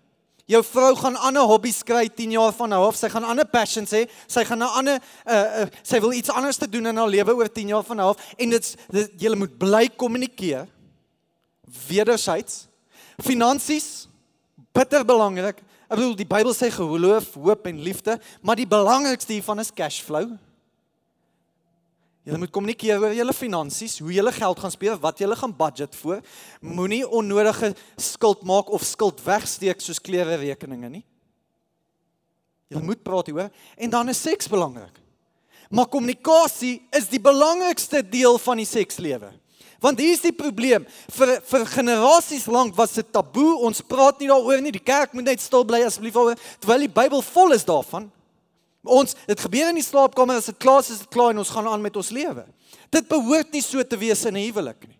Jou 0.50 0.62
vrou 0.66 0.96
gaan 0.98 1.16
ander 1.16 1.46
hobbies 1.46 1.82
kry 1.86 2.08
10 2.08 2.32
jaar 2.34 2.52
van 2.52 2.68
nou 2.68 2.80
af. 2.88 2.96
Sy 2.98 3.08
gaan 3.08 3.24
ander 3.24 3.46
passions 3.46 3.92
hê. 3.94 4.08
Sy 4.26 4.44
gaan 4.44 4.58
'n 4.58 4.74
ander 4.80 4.98
uh, 5.26 5.62
uh 5.62 5.66
sy 5.82 6.00
wil 6.00 6.12
iets 6.12 6.30
anders 6.30 6.56
te 6.56 6.68
doen 6.68 6.86
in 6.86 6.96
haar 6.96 7.08
lewe 7.08 7.34
oor 7.34 7.48
10 7.48 7.68
jaar 7.68 7.84
van 7.84 7.96
nou 7.96 8.08
af 8.10 8.34
en 8.36 8.50
dit 8.50 8.76
jy 9.16 9.34
moet 9.34 9.58
bly 9.58 9.88
kommunikeer. 9.96 10.66
Wederzijds. 11.88 12.66
Finansies 13.22 14.08
bitter 14.72 15.04
belangrik. 15.04 15.62
Ek 15.90 15.98
bedoel 15.98 16.14
die 16.20 16.28
Bybel 16.28 16.54
sê 16.54 16.68
geloof, 16.70 17.32
hoop 17.34 17.66
en 17.66 17.82
liefde, 17.82 18.14
maar 18.46 18.54
die 18.54 18.68
belangrikste 18.70 19.34
hiervan 19.34 19.58
is 19.58 19.72
cash 19.74 19.98
flow. 20.06 20.36
Jy 22.28 22.38
moet 22.38 22.52
kommunikeer 22.54 23.00
oor 23.02 23.14
julle 23.16 23.34
finansies, 23.34 23.96
hoe 23.98 24.12
julle 24.14 24.30
geld 24.36 24.60
gaan 24.62 24.70
spandeer, 24.70 25.00
wat 25.02 25.18
julle 25.18 25.34
gaan 25.40 25.54
budget 25.56 25.96
vir. 25.98 26.20
Moenie 26.62 27.02
onnodige 27.02 27.72
skuld 27.98 28.44
maak 28.46 28.70
of 28.70 28.84
skuld 28.86 29.18
wegsteek 29.24 29.82
soos 29.82 29.98
klere 29.98 30.38
rekeninge 30.38 30.92
nie. 30.92 31.04
Jy 32.70 32.84
moet 32.86 33.02
praat 33.02 33.26
hieroor 33.26 33.50
en 33.74 33.90
dan 33.90 34.12
is 34.12 34.22
seks 34.22 34.46
belangrik. 34.46 34.94
Maar 35.74 35.90
kommunikasie 35.90 36.76
is 36.94 37.08
die 37.10 37.22
belangrikste 37.22 38.04
deel 38.06 38.38
van 38.42 38.62
die 38.62 38.68
sekslewe. 38.68 39.32
Want 39.80 39.98
hier 39.98 40.12
is 40.12 40.20
die 40.20 40.34
probleem. 40.36 40.84
Vir 41.16 41.38
vir 41.48 41.66
generasies 41.72 42.46
lank 42.46 42.76
was 42.76 42.92
dit 42.98 43.12
taboe. 43.12 43.56
Ons 43.64 43.80
praat 43.80 44.20
nie 44.20 44.28
daaroor 44.28 44.60
nie. 44.60 44.74
Die 44.76 44.84
kerk 44.84 45.14
moet 45.16 45.30
net 45.30 45.40
stil 45.40 45.64
bly 45.64 45.80
asseblief 45.86 46.16
oor 46.20 46.36
terwyl 46.60 46.84
die 46.84 46.92
Bybel 46.92 47.24
vol 47.24 47.56
is 47.56 47.64
daarvan. 47.64 48.10
Ons 48.84 49.16
dit 49.28 49.40
gebeur 49.40 49.72
in 49.72 49.80
die 49.80 49.84
slaapkamer 49.84 50.40
as 50.40 50.48
dit 50.48 50.58
klaar 50.60 50.80
is, 50.80 50.90
is 50.92 51.02
dit 51.04 51.12
klaar 51.12 51.34
en 51.34 51.42
ons 51.42 51.52
gaan 51.52 51.68
aan 51.68 51.82
met 51.84 51.96
ons 51.96 52.12
lewe. 52.16 52.44
Dit 52.92 53.08
behoort 53.08 53.52
nie 53.52 53.64
so 53.64 53.82
te 53.82 53.96
wees 53.96 54.24
in 54.24 54.36
'n 54.36 54.44
huwelik 54.48 54.88
nie. 54.88 54.98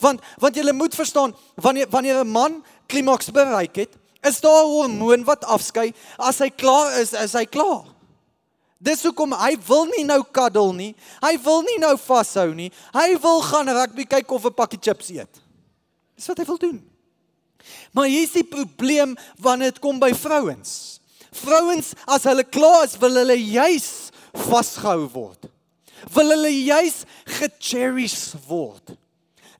Want 0.00 0.20
want 0.38 0.56
jy 0.56 0.72
moet 0.72 0.94
verstaan 0.94 1.34
wanneer 1.56 1.88
wanneer 1.90 2.24
'n 2.24 2.28
man 2.28 2.64
klimaks 2.86 3.30
bereik 3.30 3.76
het, 3.76 3.96
is 4.22 4.40
daar 4.40 4.64
'n 4.64 4.68
hormoon 4.68 5.24
wat 5.24 5.44
afskei. 5.44 5.92
As 6.18 6.38
hy 6.38 6.50
klaar 6.50 7.00
is, 7.00 7.12
is 7.12 7.32
hy 7.32 7.44
klaar. 7.44 7.91
Dis 8.82 9.04
hoekom 9.06 9.34
hy 9.38 9.52
wil 9.68 9.86
nie 9.92 10.02
nou 10.06 10.20
kaddel 10.34 10.72
nie. 10.74 10.90
Hy 11.22 11.36
wil 11.44 11.62
nie 11.66 11.78
nou 11.82 11.94
vashou 12.02 12.48
nie. 12.56 12.70
Hy 12.94 13.12
wil 13.22 13.42
gaan 13.46 13.70
rugby 13.70 14.06
kyk 14.10 14.30
of 14.34 14.46
'n 14.46 14.58
pakkie 14.58 14.80
chips 14.82 15.10
eet. 15.10 15.40
Dis 16.16 16.26
wat 16.26 16.38
hy 16.38 16.44
wil 16.44 16.58
doen. 16.58 16.82
Maar 17.92 18.06
hier 18.06 18.22
is 18.22 18.32
die 18.32 18.44
probleem 18.44 19.16
wanneer 19.38 19.70
dit 19.70 19.78
kom 19.78 19.98
by 19.98 20.12
vrouens. 20.14 21.00
Vrouens 21.30 21.94
as 22.06 22.24
hulle 22.24 22.44
klaar 22.44 22.84
is, 22.84 22.98
wil 22.98 23.14
hulle 23.14 23.36
juis 23.38 24.10
vasgehou 24.32 25.06
word. 25.12 25.46
Wil 26.12 26.34
hulle 26.34 26.50
juis 26.50 27.04
gecherish 27.38 28.34
word. 28.48 28.96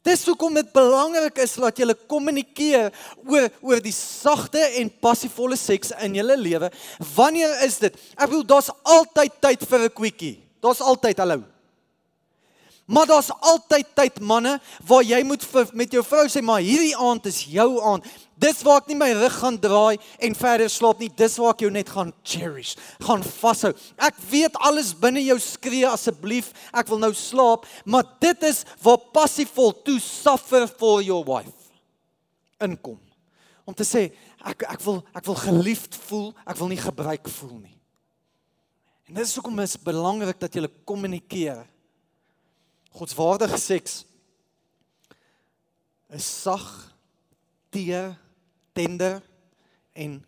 Dis 0.03 0.25
hoekom 0.27 0.55
dit 0.55 0.73
belangrik 0.75 1.37
is 1.45 1.55
dat 1.63 1.79
jy 1.79 1.95
kommunikeer 2.11 2.91
oor 3.23 3.49
oor 3.63 3.83
die 3.83 3.95
sagte 3.95 4.59
en 4.81 4.91
passievolle 5.03 5.57
seks 5.57 5.93
in 6.03 6.19
jou 6.19 6.27
lewe. 6.27 6.71
Wanneer 7.15 7.55
is 7.67 7.79
dit? 7.79 7.95
Ek 8.17 8.27
bedoel 8.27 8.49
daar's 8.51 8.73
altyd 8.83 9.39
tyd 9.41 9.63
vir 9.71 9.87
'n 9.87 9.95
quickie. 9.95 10.37
Daar's 10.61 10.81
altyd 10.81 11.19
hallo. 11.19 11.52
Maar 12.91 13.07
daar's 13.07 13.31
altyd 13.41 13.87
tyd 13.95 14.21
manne 14.21 14.57
waar 14.87 15.05
jy 15.07 15.23
moet 15.23 15.45
met 15.73 15.93
jou 15.95 16.03
vrou 16.05 16.25
sê 16.29 16.43
maar 16.43 16.61
hierdie 16.65 16.97
aand 16.99 17.29
is 17.31 17.45
jou 17.47 17.79
aand. 17.93 18.07
Dis 18.43 18.65
waar 18.67 18.81
ek 18.83 18.91
nie 18.91 18.99
my 18.99 19.13
rug 19.15 19.37
gaan 19.39 19.59
draai 19.63 20.01
en 20.19 20.35
verder 20.35 20.71
slaap 20.73 20.99
nie. 20.99 21.11
Dis 21.15 21.39
waar 21.39 21.55
ek 21.55 21.63
jou 21.63 21.71
net 21.71 21.93
gaan 21.95 22.11
cherish, 22.27 22.75
gaan 23.07 23.23
vashou. 23.23 23.71
Ek 24.03 24.19
weet 24.33 24.59
alles 24.67 24.91
binne 24.99 25.23
jou 25.23 25.39
skree 25.43 25.87
asseblief, 25.87 26.51
ek 26.75 26.91
wil 26.91 26.99
nou 27.05 27.13
slaap, 27.15 27.69
maar 27.87 28.09
dit 28.25 28.49
is 28.51 28.65
waar 28.83 28.99
passievol 29.15 29.71
to 29.87 29.99
suffer 30.03 30.67
for 30.67 31.05
your 31.07 31.23
wife 31.29 31.71
inkom. 32.63 32.99
Om 33.63 33.75
te 33.79 33.87
sê 33.87 34.09
ek 34.43 34.67
ek 34.67 34.83
wil 34.83 35.05
ek 35.15 35.27
wil 35.29 35.39
geliefd 35.39 35.95
voel, 36.09 36.33
ek 36.43 36.59
wil 36.59 36.73
nie 36.73 36.83
gebruik 36.83 37.31
voel 37.39 37.61
nie. 37.61 37.79
En 39.07 39.21
dit 39.21 39.27
is 39.27 39.37
hoekom 39.39 39.63
is 39.63 39.79
belangrik 39.79 40.39
dat 40.41 40.55
jy 40.57 40.67
kommunikeer. 40.89 41.63
Godswaardige 43.03 43.59
seks 43.59 43.95
is 46.15 46.23
sag, 46.23 46.63
teer 47.75 48.13
tender 48.79 49.19
en 49.99 50.21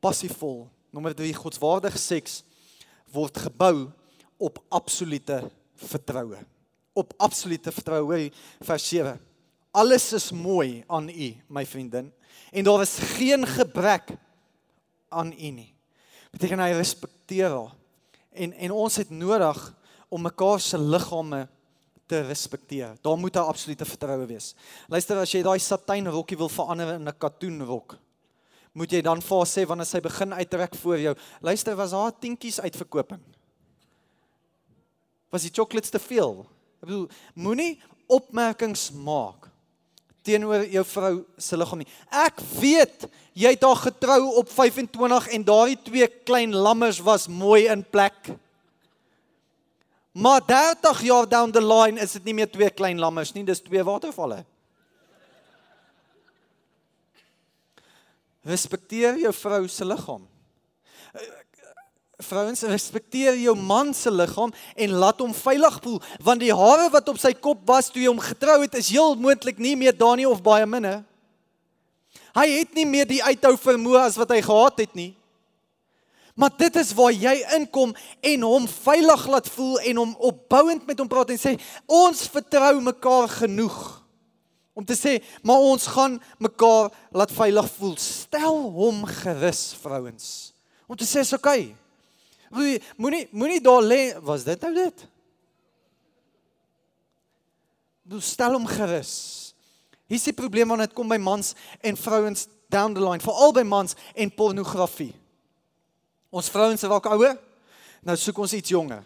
passievol. 0.00 0.62
Nommer 0.96 1.12
3 1.18 1.34
godswaardige 1.36 2.00
seks 2.00 2.38
word 3.12 3.36
gebou 3.36 3.90
op 4.40 4.62
absolute 4.72 5.42
vertroue. 5.76 6.40
Op 6.96 7.12
absolute 7.20 7.68
vertroue 7.68 8.30
vers 8.64 8.88
7. 8.88 9.20
Alles 9.76 10.08
is 10.16 10.32
mooi 10.32 10.86
aan 10.88 11.12
u, 11.12 11.32
my 11.52 11.68
vriendin, 11.68 12.08
en 12.48 12.64
daar 12.64 12.88
is 12.88 12.96
geen 13.18 13.44
gebrek 13.44 14.16
aan 15.12 15.36
u 15.36 15.56
nie. 15.60 15.72
Beteken 16.32 16.64
hy 16.64 16.72
respekteer 16.80 17.52
haar. 17.52 17.74
En 18.32 18.56
en 18.56 18.72
ons 18.72 19.02
het 19.04 19.12
nodig 19.12 19.66
om 20.08 20.30
mekaar 20.32 20.60
se 20.60 20.80
liggame 20.80 21.50
te 22.06 22.20
respekteer. 22.26 22.96
Daar 23.00 23.18
moet 23.18 23.36
'n 23.36 23.48
absolute 23.48 23.84
vertroue 23.84 24.26
wees. 24.26 24.54
Luister 24.88 25.16
as 25.16 25.32
jy 25.32 25.42
daai 25.42 25.58
satijn 25.58 26.08
rokkie 26.08 26.36
wil 26.36 26.48
verander 26.48 26.94
in 26.94 27.08
'n 27.08 27.18
katoen 27.18 27.62
rok, 27.64 27.98
moet 28.72 28.90
jy 28.90 29.02
dan 29.02 29.20
vir 29.22 29.36
haar 29.36 29.46
sê 29.46 29.66
wanneer 29.66 29.86
sy 29.86 30.00
begin 30.00 30.32
uittrek 30.32 30.74
voor 30.74 30.98
jou. 30.98 31.14
Luister, 31.40 31.76
was 31.76 31.92
haar 31.92 32.12
tientjies 32.18 32.60
uitverkoping? 32.60 33.20
Was 35.30 35.42
die 35.42 35.50
chocolates 35.52 35.90
te 35.90 35.98
veel? 35.98 36.46
Ek 36.82 36.88
bedoel, 36.88 37.08
moenie 37.34 37.80
opmerkings 38.06 38.90
maak 38.90 39.48
teenoor 40.22 40.64
jou 40.70 40.84
vrou 40.86 41.12
se 41.38 41.58
liggaam 41.58 41.82
nie. 41.82 41.88
Ek 42.10 42.38
weet 42.60 43.08
jy 43.38 43.52
het 43.54 43.64
haar 43.66 43.80
getrou 43.80 44.20
op 44.38 44.50
25 44.52 45.28
en 45.34 45.44
daardie 45.46 45.78
twee 45.82 46.08
klein 46.26 46.54
lammers 46.54 47.00
was 47.02 47.28
mooi 47.28 47.66
in 47.66 47.82
plek. 47.82 48.30
Maar 50.12 50.40
30 50.46 51.02
jaar 51.02 51.28
down 51.28 51.50
the 51.50 51.62
line 51.66 52.00
is 52.00 52.12
dit 52.12 52.24
nie 52.24 52.34
meer 52.34 52.50
twee 52.50 52.70
klein 52.70 52.98
lammers 53.00 53.32
nie, 53.32 53.44
dis 53.48 53.62
twee 53.64 53.84
watervalle. 53.84 54.42
Respekteer 58.44 59.16
jou 59.22 59.32
vrou 59.32 59.62
se 59.68 59.86
liggaam. 59.86 60.26
Vrouens, 62.22 62.60
respekteer 62.68 63.38
jou 63.40 63.54
man 63.56 63.94
se 63.94 64.10
liggaam 64.12 64.52
en 64.76 64.98
laat 65.00 65.22
hom 65.24 65.32
veilig 65.34 65.78
voel, 65.82 66.02
want 66.22 66.42
die 66.44 66.52
hare 66.54 66.90
wat 66.92 67.08
op 67.08 67.18
sy 67.18 67.32
kop 67.32 67.64
was 67.66 67.88
toe 67.90 68.02
hy 68.02 68.10
hom 68.10 68.20
getrou 68.22 68.60
het, 68.62 68.76
is 68.78 68.92
heel 68.92 69.16
moontlik 69.18 69.58
nie 69.58 69.74
meer 69.78 69.96
daar 69.96 70.18
nie 70.20 70.28
of 70.28 70.44
baie 70.44 70.68
minder. 70.68 71.00
Hy 72.36 72.46
het 72.52 72.76
nie 72.76 72.86
meer 72.88 73.08
die 73.08 73.22
uithou 73.24 73.56
vermoë 73.60 74.06
as 74.06 74.20
wat 74.20 74.30
hy 74.34 74.42
gehad 74.44 74.84
het 74.84 74.94
nie. 74.98 75.12
Maar 76.34 76.52
dit 76.56 76.76
is 76.80 76.92
waar 76.96 77.12
jy 77.12 77.34
inkom 77.58 77.92
en 78.20 78.44
hom 78.46 78.68
veilig 78.68 79.26
laat 79.28 79.48
voel 79.52 79.80
en 79.80 80.00
hom 80.00 80.14
opbouend 80.16 80.86
met 80.88 80.98
hom 80.98 81.10
praat 81.10 81.34
en 81.34 81.40
sê 81.40 81.56
ons 81.86 82.22
vertrou 82.32 82.78
mekaar 82.80 83.28
genoeg 83.42 83.80
om 84.72 84.84
te 84.88 84.96
sê 84.96 85.18
maar 85.44 85.60
ons 85.60 85.86
gaan 85.92 86.16
mekaar 86.40 86.88
laat 87.12 87.32
veilig 87.36 87.68
voel. 87.76 87.96
Stel 88.00 88.62
hom 88.72 89.04
gerus 89.20 89.72
vrouens. 89.82 90.26
Om 90.88 90.96
te 90.96 91.08
sê 91.08 91.20
is 91.20 91.36
okay. 91.36 91.74
Moenie 92.96 93.26
moenie 93.32 93.60
daar 93.64 93.84
lê 93.84 94.02
was 94.24 94.44
dit 94.48 94.64
nou 94.64 94.72
dit? 94.76 95.06
Doe 98.08 98.20
stel 98.24 98.56
hom 98.56 98.66
gerus. 98.68 99.12
Hier 100.08 100.20
is 100.20 100.28
die 100.28 100.36
probleem 100.36 100.68
wanneer 100.68 100.90
dit 100.90 100.96
kom 100.96 101.08
by 101.08 101.20
mans 101.20 101.54
en 101.80 101.96
vrouens 101.96 102.48
down 102.72 102.96
the 102.96 103.00
line, 103.00 103.20
veral 103.20 103.52
by 103.56 103.64
mans 103.64 103.96
en 104.16 104.32
pornografie. 104.32 105.12
Ons 106.32 106.48
vrouens 106.48 106.88
raak 106.88 107.06
ouer. 107.12 107.36
Nou 108.02 108.16
soek 108.16 108.38
ons 108.40 108.54
iets 108.56 108.72
jonger. 108.72 109.02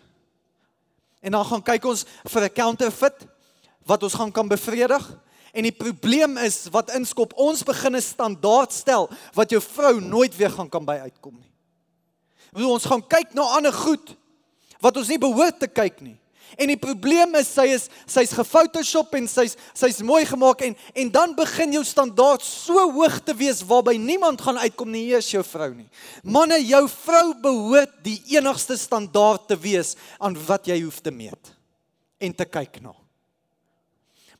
En 1.20 1.34
dan 1.34 1.46
gaan 1.48 1.62
kyk 1.62 1.84
ons 1.90 2.04
vir 2.30 2.42
'n 2.42 2.54
counterfeit 2.54 3.26
wat 3.84 4.02
ons 4.02 4.14
gaan 4.14 4.32
kan 4.32 4.48
bevredig. 4.48 5.02
En 5.52 5.62
die 5.62 5.72
probleem 5.72 6.36
is 6.36 6.68
wat 6.70 6.94
inskop 6.94 7.32
ons 7.34 7.62
begin 7.62 7.96
'n 7.96 8.02
standaard 8.02 8.72
stel 8.72 9.10
wat 9.34 9.50
jou 9.50 9.60
vrou 9.60 10.00
nooit 10.00 10.36
weer 10.36 10.50
gaan 10.50 10.68
kan 10.68 10.84
by 10.84 10.98
uitkom 11.02 11.34
nie. 11.34 11.52
Ons 12.64 12.84
gaan 12.84 13.06
kyk 13.06 13.34
na 13.34 13.42
ander 13.42 13.72
goed 13.72 14.16
wat 14.80 14.96
ons 14.96 15.08
nie 15.08 15.18
behoort 15.18 15.58
te 15.60 15.66
kyk 15.66 16.00
nie. 16.00 16.18
En 16.54 16.70
die 16.70 16.78
probleem 16.78 17.34
is 17.40 17.48
sy 17.50 17.66
is 17.74 17.88
sy's 18.06 18.32
gefotoshop 18.36 19.14
en 19.18 19.26
sy's 19.28 19.56
sy's 19.74 19.98
mooi 20.06 20.22
gemaak 20.28 20.62
en 20.68 20.76
en 20.94 21.10
dan 21.12 21.34
begin 21.36 21.74
jou 21.74 21.82
standaard 21.84 22.44
so 22.46 22.86
hoog 22.94 23.18
te 23.26 23.34
wees 23.36 23.64
waarby 23.66 23.96
niemand 23.98 24.40
gaan 24.40 24.60
uitkom 24.62 24.92
nie 24.94 25.08
eers 25.10 25.30
jou 25.34 25.42
vrou 25.44 25.72
nie. 25.74 25.88
Manne, 26.22 26.60
jou 26.62 26.84
vrou 26.88 27.34
behoort 27.42 27.98
die 28.06 28.20
enigste 28.36 28.78
standaard 28.78 29.48
te 29.50 29.58
wees 29.58 29.96
aan 30.18 30.38
wat 30.46 30.70
jy 30.70 30.78
hoef 30.84 31.02
te 31.02 31.10
meet 31.10 31.52
en 32.22 32.32
te 32.32 32.46
kyk 32.48 32.80
na. 32.80 32.94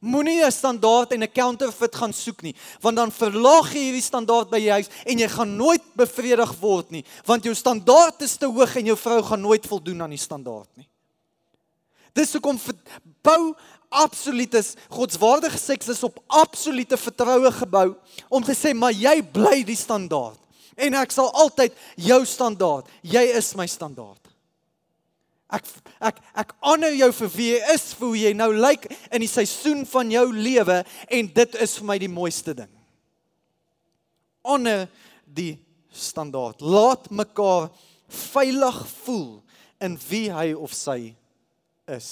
Moenie 0.01 0.45
'n 0.45 0.53
standaard 0.53 1.13
en 1.13 1.23
'n 1.23 1.33
counterfeit 1.33 1.95
gaan 1.95 2.13
soek 2.13 2.43
nie, 2.43 2.55
want 2.81 2.97
dan 2.97 3.11
verlaag 3.11 3.73
jy 3.73 3.81
hierdie 3.81 4.03
standaard 4.03 4.51
by 4.51 4.59
jou 4.59 4.73
huis 4.73 4.89
en 5.05 5.19
jy 5.19 5.29
gaan 5.29 5.57
nooit 5.57 5.83
bevredig 5.97 6.53
word 6.61 6.91
nie, 6.91 7.05
want 7.25 7.45
jou 7.45 7.55
standaard 7.55 8.23
is 8.23 8.37
te 8.37 8.47
hoog 8.47 8.77
en 8.77 8.87
jou 8.87 8.97
vrou 8.97 9.23
gaan 9.23 9.41
nooit 9.41 9.67
voldoen 9.67 10.03
aan 10.03 10.11
die 10.11 10.19
standaard 10.19 10.69
nie. 10.77 10.89
Dis 12.17 12.33
hoekom 12.37 12.59
bou 13.27 13.55
absolute 13.93 14.63
godswaardige 14.93 15.59
seks 15.61 15.89
is 15.93 16.03
op 16.07 16.19
absolute 16.27 16.97
vertroue 16.99 17.53
gebou 17.55 17.89
om 18.29 18.45
te 18.45 18.57
sê 18.57 18.73
maar 18.75 18.95
jy 18.97 19.21
bly 19.33 19.61
die 19.67 19.79
standaard 19.79 20.41
en 20.77 20.97
ek 21.01 21.13
sal 21.15 21.31
altyd 21.33 21.77
jou 22.05 22.21
standaard. 22.29 22.89
Jy 23.01 23.23
is 23.39 23.55
my 23.57 23.65
standaard. 23.71 24.21
Ek 25.47 25.69
ek 26.03 26.19
ek 26.43 26.55
honor 26.67 26.93
jou 26.93 27.09
vir 27.23 27.31
wie 27.37 27.51
jy 27.55 27.61
is, 27.73 27.85
vir 27.97 28.11
hoe 28.11 28.19
jy 28.19 28.33
nou 28.37 28.51
lyk 28.53 28.89
in 29.15 29.23
die 29.23 29.31
seisoen 29.31 29.85
van 29.89 30.11
jou 30.13 30.27
lewe 30.35 30.83
en 31.09 31.31
dit 31.39 31.61
is 31.63 31.77
vir 31.79 31.89
my 31.93 31.99
die 32.03 32.13
mooiste 32.13 32.57
ding. 32.59 32.73
Honor 34.47 34.85
die 35.25 35.57
standaard. 35.95 36.61
Laat 36.61 37.09
mekaar 37.11 37.71
veilig 38.07 38.83
voel 39.05 39.31
in 39.83 39.97
wie 40.11 40.27
hy 40.33 40.51
of 40.53 40.75
sy 40.77 41.15
is. 41.91 42.11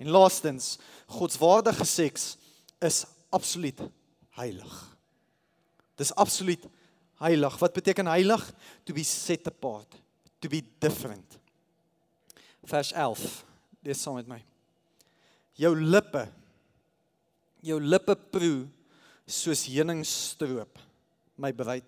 En 0.00 0.08
laastens, 0.08 0.78
godswaardige 1.06 1.84
seks 1.84 2.36
is 2.78 3.04
absoluut 3.28 3.80
heilig. 4.38 4.96
Dis 6.00 6.14
absoluut 6.14 6.64
heilig. 7.20 7.58
Wat 7.58 7.76
beteken 7.76 8.06
heilig? 8.06 8.52
To 8.84 8.96
be 8.96 9.04
set 9.04 9.46
apart, 9.46 9.94
to 10.38 10.48
be 10.48 10.62
different. 10.78 11.38
Vers 12.64 12.92
11. 12.92 13.44
Lees 13.84 14.02
saam 14.02 14.16
met 14.20 14.28
my. 14.28 14.40
Jou 15.60 15.74
lippe 15.76 16.28
jou 17.64 17.80
lippe 17.80 18.16
proe 18.32 18.64
soos 19.30 19.66
heuningstroop 19.70 20.80
my 21.40 21.52
bruid. 21.56 21.86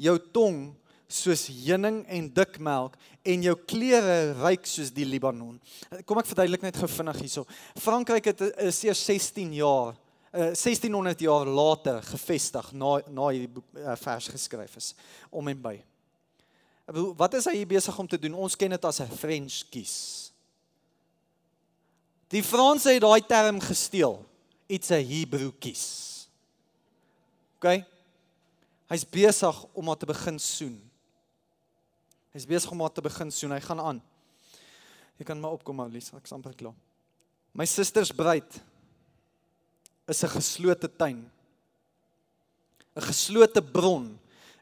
Jou 0.00 0.16
tong 0.32 0.72
soos 1.12 1.46
heuning 1.48 2.02
en 2.08 2.28
dikmelk 2.34 2.96
en 3.22 3.44
jou 3.46 3.54
klere 3.68 4.32
ryk 4.40 4.66
soos 4.66 4.92
die 4.94 5.06
Libanon. 5.06 5.58
Kom 6.08 6.18
ek 6.18 6.30
verduidelik 6.30 6.64
net 6.66 6.78
gou 6.80 6.88
vinnig 6.90 7.20
hierso. 7.22 7.44
Frankryk 7.78 8.30
het 8.32 8.44
is 8.64 8.82
eers 8.84 9.04
16 9.06 9.52
jaar 9.60 9.92
uh, 10.32 10.48
eh, 10.48 10.54
1600 10.54 11.20
jaar 11.20 11.46
later 11.46 12.02
gevestig 12.02 12.72
na 12.72 13.00
na 13.08 13.28
hierdie 13.28 13.62
uh, 13.76 13.96
vers 14.00 14.28
geskryf 14.32 14.76
is 14.80 14.94
om 15.30 15.48
en 15.48 15.62
by. 15.62 15.76
Ek 16.88 16.94
bedoel, 16.96 17.12
wat 17.16 17.34
is 17.38 17.46
hy 17.46 17.58
hier 17.60 17.70
besig 17.70 17.98
om 17.98 18.08
te 18.08 18.18
doen? 18.18 18.34
Ons 18.34 18.56
ken 18.58 18.72
dit 18.72 18.84
as 18.84 19.00
'n 19.00 19.10
French 19.12 19.62
kiss. 19.70 20.32
Die 22.32 22.42
Franse 22.42 22.90
het 22.90 23.02
daai 23.02 23.20
term 23.20 23.60
gesteel. 23.60 24.24
It's 24.68 24.90
a 24.90 24.96
Hebrew 24.96 25.52
kiss. 25.60 26.28
OK? 27.60 27.84
Hy's 28.88 29.04
besig 29.04 29.64
om 29.72 29.84
maar 29.84 29.96
te 29.96 30.06
begin 30.06 30.38
soen. 30.38 30.91
Hy's 32.32 32.48
besig 32.48 32.70
om 32.72 32.80
maar 32.80 32.92
te 32.92 33.04
begin 33.04 33.30
soen. 33.30 33.52
Hy 33.52 33.60
gaan 33.60 33.80
aan. 33.80 34.00
Jy 35.20 35.26
kan 35.28 35.40
maar 35.40 35.58
opkom 35.58 35.82
Alice, 35.84 36.14
ek's 36.16 36.32
amper 36.32 36.54
klaar. 36.56 36.76
My 37.52 37.66
susters 37.68 38.12
bruid 38.16 38.56
is 40.08 40.24
'n 40.24 40.32
geslote 40.32 40.88
tuin. 40.88 41.30
'n 42.96 43.02
Geslote 43.02 43.62
bron, 43.62 44.18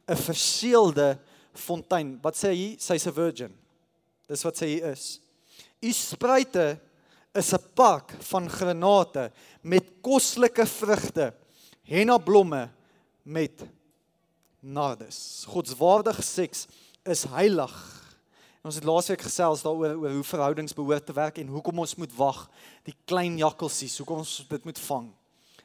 'n 0.08 0.16
verseelde 0.16 1.18
fontein. 1.54 2.18
Wat 2.22 2.34
sê 2.34 2.50
hy? 2.50 2.76
Sy's 2.78 3.06
'n 3.06 3.12
virgin. 3.14 3.52
Dis 4.28 4.44
wat 4.44 4.56
sê 4.56 4.66
hy 4.66 4.92
is. 4.92 5.20
U 5.82 5.92
spruite 5.92 6.80
is 7.34 7.52
'n 7.54 7.64
park 7.74 8.10
van 8.22 8.48
granate 8.48 9.32
met 9.62 10.02
koslike 10.02 10.66
vrugte, 10.66 11.32
henna 11.82 12.18
blomme 12.18 12.70
met 13.22 13.62
nardes. 14.60 15.44
Godswaardige 15.46 16.22
seks 16.22 16.66
is 17.08 17.24
heilig. 17.32 17.74
En 18.60 18.68
ons 18.68 18.76
het 18.76 18.84
laasweek 18.84 19.22
gesels 19.24 19.62
daaroor 19.64 19.96
oor 20.02 20.18
hoe 20.18 20.26
verhoudings 20.26 20.76
behoort 20.76 21.06
te 21.08 21.16
werk 21.16 21.38
en 21.40 21.48
hoekom 21.48 21.80
ons 21.80 21.94
moet 21.96 22.12
wag, 22.18 22.42
die 22.84 22.96
klein 23.08 23.38
jakkalsies, 23.40 23.96
hoekom 24.02 24.20
ons 24.20 24.34
dit 24.50 24.68
moet 24.68 24.80
vang. 24.84 25.06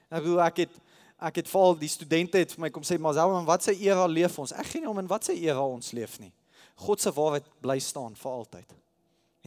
Ek 0.08 0.22
bedoel 0.22 0.44
ek 0.48 0.66
het 0.66 0.82
ek 1.26 1.38
het 1.40 1.48
veral 1.48 1.78
die 1.80 1.90
studente 1.90 2.38
het 2.38 2.52
vir 2.52 2.66
my 2.66 2.70
kom 2.76 2.84
sê 2.84 2.98
maar 3.00 3.16
selfs 3.16 3.38
in 3.40 3.48
watter 3.48 3.78
era 3.88 4.04
leef 4.08 4.36
ons? 4.40 4.52
Ek 4.52 4.68
gee 4.68 4.84
nie 4.84 4.90
om 4.92 5.00
in 5.00 5.08
watter 5.10 5.36
era 5.36 5.64
ons 5.64 5.94
leef 5.96 6.18
nie. 6.20 6.32
God 6.84 7.02
se 7.02 7.12
waarheid 7.16 7.48
bly 7.64 7.78
staan 7.80 8.18
vir 8.20 8.32
altyd. 8.32 8.74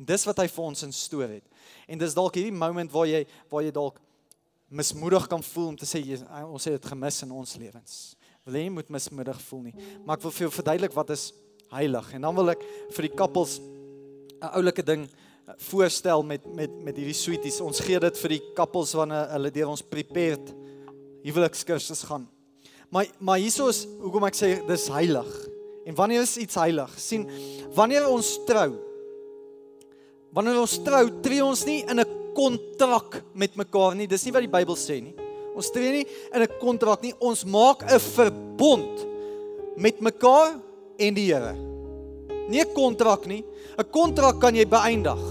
En 0.01 0.07
dis 0.09 0.25
wat 0.29 0.41
hy 0.41 0.47
vir 0.49 0.65
ons 0.65 0.87
instoor 0.87 1.29
het. 1.29 1.45
En 1.87 2.01
dis 2.01 2.17
dalk 2.17 2.39
hierdie 2.41 2.57
moment 2.57 2.93
waar 2.93 3.09
jy 3.09 3.21
waar 3.53 3.65
jy 3.67 3.73
dalk 3.77 4.01
mismoedig 4.69 5.29
kan 5.29 5.45
voel 5.45 5.73
om 5.73 5.77
te 5.81 5.89
sê 5.89 6.01
jy, 6.05 6.19
ons 6.45 6.69
het 6.69 6.77
dit 6.77 6.91
gemis 6.93 7.23
in 7.25 7.33
ons 7.33 7.55
lewens. 7.61 7.99
Wil 8.45 8.61
jy 8.61 8.69
moet 8.73 8.91
mismoedig 8.93 9.41
voel 9.49 9.69
nie. 9.69 9.75
Maar 10.05 10.19
ek 10.19 10.27
wil 10.27 10.35
vir 10.37 10.47
jou 10.47 10.53
verduidelik 10.59 10.97
wat 10.97 11.13
is 11.17 11.31
heilig. 11.71 12.13
En 12.15 12.27
dan 12.27 12.35
wil 12.35 12.51
ek 12.51 12.65
vir 12.97 13.09
die 13.09 13.15
koppels 13.17 13.59
'n 14.39 14.53
oulike 14.55 14.83
ding 14.83 15.09
eh, 15.09 15.55
voorstel 15.71 16.23
met 16.23 16.47
met 16.55 16.71
met 16.85 16.97
hierdie 16.97 17.15
sweeties. 17.15 17.61
Ons 17.61 17.81
gee 17.81 17.99
dit 17.99 18.19
vir 18.19 18.29
die 18.29 18.43
koppels 18.55 18.93
wanneer 18.93 19.29
hulle 19.33 19.51
deur 19.51 19.69
ons 19.69 19.83
prepared 19.83 20.55
huwelikskursus 21.25 22.03
gaan. 22.03 22.29
Maar 22.91 23.07
maar 23.19 23.39
hieso 23.39 23.69
is 23.69 23.87
hoekom 24.01 24.25
ek 24.25 24.35
sê 24.35 24.67
dis 24.67 24.89
heilig. 24.89 25.49
En 25.87 25.95
wanneer 25.95 26.23
is 26.23 26.37
iets 26.37 26.55
heilig? 26.55 26.91
sien 27.01 27.29
wanneer 27.75 28.09
ons 28.09 28.45
trou 28.45 28.89
wanneer 30.35 30.61
ons 30.61 30.77
trou, 30.85 31.05
tree 31.25 31.45
ons 31.45 31.65
nie 31.67 31.83
in 31.89 32.01
'n 32.01 32.07
kontrak 32.35 33.23
met 33.35 33.57
mekaar 33.57 33.95
nie. 33.95 34.07
Dis 34.07 34.25
nie 34.25 34.33
wat 34.33 34.43
die 34.43 34.57
Bybel 34.57 34.77
sê 34.77 35.03
nie. 35.03 35.15
Ons 35.57 35.71
tree 35.71 35.91
nie 35.91 36.07
in 36.33 36.43
'n 36.43 36.59
kontrak 36.61 37.03
nie. 37.03 37.15
Ons 37.19 37.45
maak 37.45 37.83
'n 37.83 37.99
verbond 37.99 39.07
met 39.77 40.01
mekaar 40.01 40.61
en 40.99 41.15
die 41.15 41.33
Here. 41.33 41.55
Nie 42.49 42.65
'n 42.65 42.73
kontrak 42.75 43.27
nie. 43.27 43.45
'n 43.79 43.91
Kontrak 43.91 44.41
kan 44.41 44.55
jy 44.55 44.67
beëindig. 44.67 45.23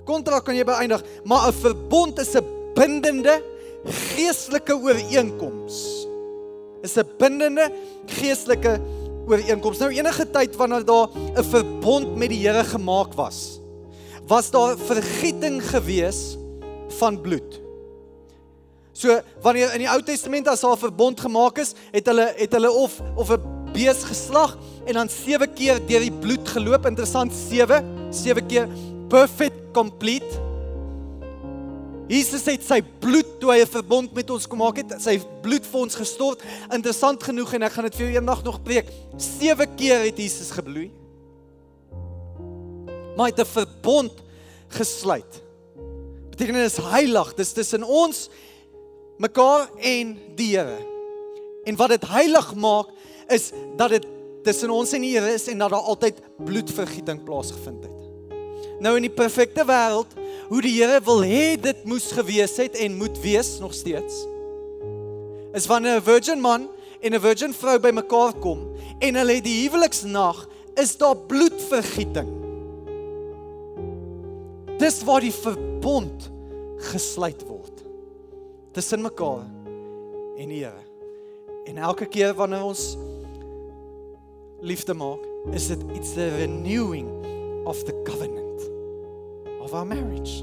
'n 0.00 0.04
Kontrak 0.04 0.44
kan 0.44 0.56
jy 0.56 0.64
beëindig, 0.64 1.02
maar 1.24 1.48
'n 1.48 1.52
verbond 1.52 2.18
is 2.18 2.34
'n 2.34 2.44
bindende 2.74 3.42
geestelike 3.84 4.74
ooreenkoms. 4.74 6.06
Is 6.82 6.96
'n 6.96 7.06
bindende 7.18 7.70
geestelike 8.06 8.80
ooreenkoms. 9.26 9.78
Nou 9.78 9.90
enige 9.90 10.30
tyd 10.30 10.56
wanneer 10.56 10.84
daar 10.84 11.08
'n 11.36 11.44
verbond 11.44 12.16
met 12.16 12.28
die 12.28 12.48
Here 12.48 12.64
gemaak 12.64 13.14
was, 13.14 13.60
was 14.26 14.50
daar 14.50 14.76
vergieting 14.78 15.62
gewees 15.62 16.36
van 16.98 17.20
bloed. 17.20 17.60
So 18.92 19.20
wanneer 19.42 19.74
in 19.74 19.78
die 19.78 19.88
Ou 19.88 20.02
Testament 20.02 20.48
as 20.48 20.60
daar 20.60 20.72
'n 20.72 20.78
verbond 20.78 21.20
gemaak 21.20 21.58
is, 21.58 21.74
het 21.92 22.06
hulle 22.06 22.32
het 22.36 22.52
hulle 22.52 22.70
of 22.70 23.00
of 23.14 23.30
'n 23.30 23.55
bees 23.76 24.02
geslag 24.08 24.56
en 24.86 24.96
dan 25.00 25.12
sewe 25.12 25.46
keer 25.50 25.80
deur 25.84 26.04
die 26.06 26.14
bloed 26.24 26.48
geloop. 26.48 26.88
Interessant, 26.88 27.34
sewe, 27.36 27.82
sewe 28.14 28.42
keer 28.48 28.68
perfect 29.12 29.72
complete. 29.76 30.42
Jesus 32.06 32.44
het 32.46 32.62
sy 32.62 32.78
bloed 33.02 33.40
toe 33.40 33.50
hy 33.50 33.62
'n 33.62 33.66
verbond 33.66 34.12
met 34.14 34.30
ons 34.30 34.46
kom 34.46 34.58
maak 34.62 34.76
het, 34.78 34.94
sy 35.02 35.18
bloed 35.42 35.66
vir 35.66 35.80
ons 35.80 35.94
gestort. 35.94 36.42
Interessant 36.70 37.22
genoeg 37.22 37.54
en 37.54 37.62
ek 37.62 37.72
gaan 37.72 37.84
dit 37.84 37.94
vir 37.94 38.06
jou 38.06 38.14
eendag 38.14 38.44
nog 38.44 38.62
preek. 38.62 38.86
Sewe 39.18 39.66
keer 39.76 40.06
het 40.06 40.16
Jesus 40.16 40.50
gebloei. 40.50 40.90
Maar 43.16 43.26
hy 43.26 43.32
het 43.34 43.40
'n 43.40 43.58
verbond 43.58 44.12
gesluit. 44.68 45.42
Beteken 46.30 46.54
dit 46.54 46.70
is 46.72 46.76
heilig. 46.76 47.34
Dis 47.34 47.52
tussen 47.52 47.82
ons 47.82 48.28
mekaar 49.18 49.68
en 49.80 50.18
die 50.36 50.56
Here. 50.56 50.78
En 51.64 51.76
wat 51.76 51.88
dit 51.88 52.08
heilig 52.08 52.54
maak 52.54 52.86
is 53.28 53.50
dat 53.76 53.90
dit 53.90 54.06
tussen 54.46 54.70
ons 54.70 54.92
en 54.94 55.02
die 55.02 55.14
Here 55.16 55.32
is 55.34 55.48
en 55.50 55.58
dat 55.58 55.72
daar 55.74 55.90
altyd 55.92 56.20
bloedvergieting 56.44 57.24
plaasgevind 57.26 57.84
het. 57.84 57.92
Nou 58.80 58.94
in 58.98 59.06
die 59.06 59.14
perfekte 59.14 59.64
wêreld, 59.66 60.12
hoe 60.50 60.62
die 60.62 60.74
Here 60.76 61.00
wil 61.04 61.24
hê 61.26 61.56
dit 61.60 61.84
moes 61.88 62.10
gewees 62.14 62.56
het 62.60 62.76
en 62.78 62.98
moet 63.00 63.18
wees 63.24 63.56
nog 63.58 63.74
steeds. 63.74 64.24
Is 65.56 65.66
wanneer 65.66 65.98
'n 65.98 66.02
virgin 66.02 66.40
man 66.40 66.68
en 67.00 67.14
'n 67.14 67.20
virgin 67.20 67.52
vrou 67.52 67.78
bymekaar 67.78 68.34
kom 68.40 68.68
en 68.98 69.14
hulle 69.14 69.34
het 69.34 69.44
die 69.44 69.68
huweliksnag, 69.68 70.48
is 70.74 70.96
daar 70.96 71.16
bloedvergieting. 71.16 72.28
Dis 74.78 75.02
waar 75.04 75.20
die 75.20 75.32
verbond 75.32 76.30
gesluit 76.76 77.42
word 77.48 77.84
tussen 78.72 79.00
mekaar 79.00 79.46
en 80.36 80.48
die 80.48 80.64
Here. 80.64 80.84
En 81.64 81.78
elke 81.78 82.06
keer 82.06 82.34
wanneer 82.34 82.64
ons 82.64 82.96
liefde 84.66 84.94
maak, 84.98 85.22
is 85.54 85.70
dit 85.70 85.82
it's 85.94 86.14
the 86.18 86.28
renewing 86.40 87.08
of 87.66 87.78
the 87.86 87.94
covenant 88.06 88.66
of 89.62 89.74
our 89.74 89.86
marriage. 89.86 90.42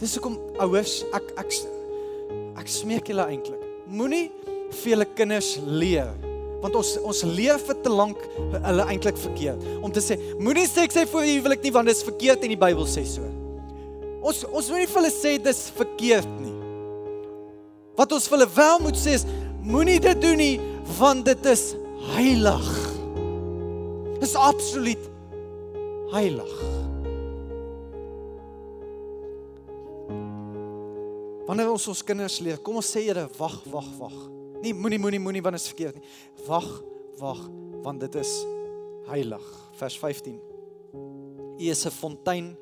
Dis 0.00 0.16
hoekom 0.16 0.38
ouers, 0.64 1.02
ek 1.16 1.32
ek 1.40 1.52
ek 2.60 2.70
smeek 2.70 3.10
julle 3.12 3.26
eintlik. 3.28 3.60
Moenie 3.88 4.28
vir 4.72 4.94
julle 4.94 5.08
kinders 5.16 5.56
leer 5.64 6.12
want 6.64 6.78
ons 6.80 6.94
ons 7.04 7.18
leer 7.28 7.58
vir 7.60 7.76
te 7.84 7.90
lank 7.92 8.20
hulle 8.54 8.84
eintlik 8.88 9.18
verkeerd 9.20 9.64
om 9.84 9.92
te 9.92 10.00
sê 10.00 10.16
moenie 10.40 10.64
seks 10.64 10.96
hê 10.96 11.02
voor 11.10 11.26
jy 11.26 11.34
huwelik 11.36 11.60
nie 11.60 11.72
want 11.74 11.90
dit 11.90 11.98
is 11.98 12.06
verkeerd 12.06 12.46
en 12.46 12.54
die 12.54 12.60
Bybel 12.62 12.88
sê 12.88 13.04
so. 13.08 13.26
Ons 14.24 14.46
ons 14.48 14.70
moenie 14.72 14.88
vir 14.88 15.00
hulle 15.02 15.12
sê 15.12 15.34
dis 15.44 15.60
verkeerd 15.76 16.30
nie. 16.40 16.54
Wat 18.00 18.16
ons 18.16 18.30
vir 18.30 18.38
hulle 18.38 18.48
wel 18.56 18.80
moet 18.86 18.98
sê 18.98 19.18
is 19.20 19.28
moenie 19.60 20.00
dit 20.00 20.24
doen 20.24 20.40
nie 20.40 20.56
want 20.96 21.28
dit 21.28 21.52
is 21.52 21.74
heilig 22.14 22.83
is 24.22 24.34
absoluut 24.34 25.10
heilig. 26.12 26.54
Wanneer 31.44 31.70
ons 31.70 31.88
ons 31.92 32.02
kinders 32.06 32.38
leer, 32.40 32.60
kom 32.64 32.80
ons 32.80 32.88
sê 32.88 33.04
Here, 33.04 33.26
wag, 33.38 33.58
wag, 33.68 33.88
wag. 34.00 34.16
Nee, 34.62 34.72
moenie 34.72 34.98
moenie 34.98 35.20
moenie 35.20 35.42
want 35.44 35.58
dit 35.58 35.64
is 35.64 35.70
verkeerd 35.72 35.98
nie. 35.98 36.12
Wag, 36.46 36.68
wag, 37.20 37.40
want 37.84 38.00
dit 38.00 38.14
is 38.16 38.32
heilig. 39.10 39.44
Vers 39.76 39.98
15. 40.00 40.38
U 40.94 41.64
is 41.70 41.84
'n 41.86 41.90
fontein 41.90 42.56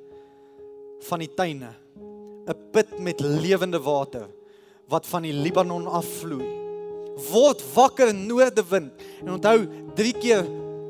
van 1.08 1.18
die 1.18 1.30
tuine, 1.34 1.74
'n 2.46 2.58
put 2.72 2.98
met 2.98 3.20
lewende 3.20 3.80
water 3.80 4.28
wat 4.88 5.06
van 5.06 5.22
die 5.22 5.32
Libanon 5.32 5.86
afvloei. 5.86 6.60
Word 7.30 7.62
wakker 7.74 8.14
noordewind. 8.14 8.92
En 9.20 9.32
onthou, 9.32 9.68
3 9.94 10.12
keer 10.12 10.44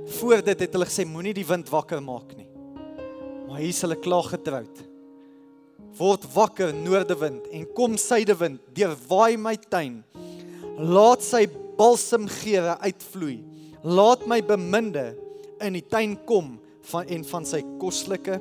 voor 0.07 0.43
dit 0.43 0.65
het 0.65 0.73
hulle 0.75 0.89
gesê 0.89 1.05
moenie 1.09 1.35
die 1.37 1.47
wind 1.47 1.71
wakker 1.71 2.03
maak 2.03 2.33
nie. 2.37 2.49
Maar 3.49 3.61
hier 3.61 3.73
is 3.75 3.83
hulle 3.85 3.99
klaar 4.01 4.27
getroud. 4.33 4.83
Word 5.99 6.25
wakker 6.33 6.73
noordewind 6.75 7.51
en 7.53 7.67
kom 7.77 7.99
suidewind 8.01 8.63
deur 8.77 8.95
waai 9.09 9.37
my 9.37 9.55
tuin. 9.69 10.01
Laat 10.79 11.25
sy 11.27 11.45
balsemgeure 11.79 12.79
uitvloei. 12.81 13.43
Laat 13.85 14.27
my 14.31 14.41
beminde 14.47 15.13
in 15.63 15.77
die 15.77 15.85
tuin 15.87 16.17
kom 16.27 16.57
van 16.91 17.11
en 17.13 17.27
van 17.29 17.47
sy 17.47 17.61
koslike 17.81 18.41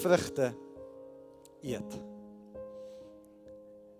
vrugte 0.00 0.52
eet. 1.66 2.00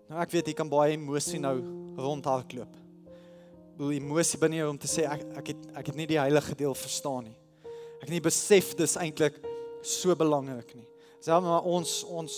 Nou 0.07 0.23
ek 0.23 0.33
weet 0.33 0.49
jy 0.49 0.55
kan 0.57 0.71
baie 0.71 0.95
emosie 0.95 1.41
nou 1.43 1.57
rondhardloop 1.99 2.86
wil 3.77 3.93
emosie 3.95 4.39
binne 4.41 4.61
jou 4.61 4.69
om 4.73 4.81
te 4.81 4.89
sê 4.89 5.05
ek 5.07 5.25
ek 5.43 5.53
het 5.53 5.67
ek 5.81 5.91
het 5.91 5.99
nie 5.99 6.09
die 6.09 6.21
heilige 6.21 6.55
deel 6.57 6.75
verstaan 6.77 7.29
nie 7.29 7.37
ek 7.97 8.07
het 8.07 8.13
nie 8.13 8.23
besef 8.23 8.73
dis 8.77 8.97
eintlik 8.99 9.39
so 9.85 10.15
belangrik 10.17 10.75
nie 10.75 10.87
Selfs 11.17 11.43
maar 11.43 11.65
ons 11.65 12.03
ons 12.13 12.35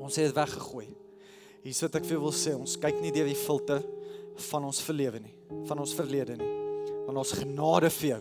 ons 0.00 0.16
het 0.16 0.30
dit 0.30 0.36
weggegooi. 0.36 0.88
Hier 1.60 1.76
sit 1.76 1.96
ek 1.96 2.06
vir 2.08 2.20
wil 2.22 2.32
sê, 2.34 2.54
ons 2.56 2.78
kyk 2.80 3.02
nie 3.02 3.12
deur 3.12 3.28
die 3.28 3.36
filter 3.36 3.84
van 4.48 4.64
ons 4.64 4.80
verlede 4.82 5.20
nie, 5.20 5.34
van 5.68 5.82
ons 5.82 5.92
verlede 5.96 6.38
nie. 6.40 6.50
Want 7.04 7.20
ons 7.20 7.34
genade 7.36 7.90
vir 7.98 8.08
jou. 8.14 8.20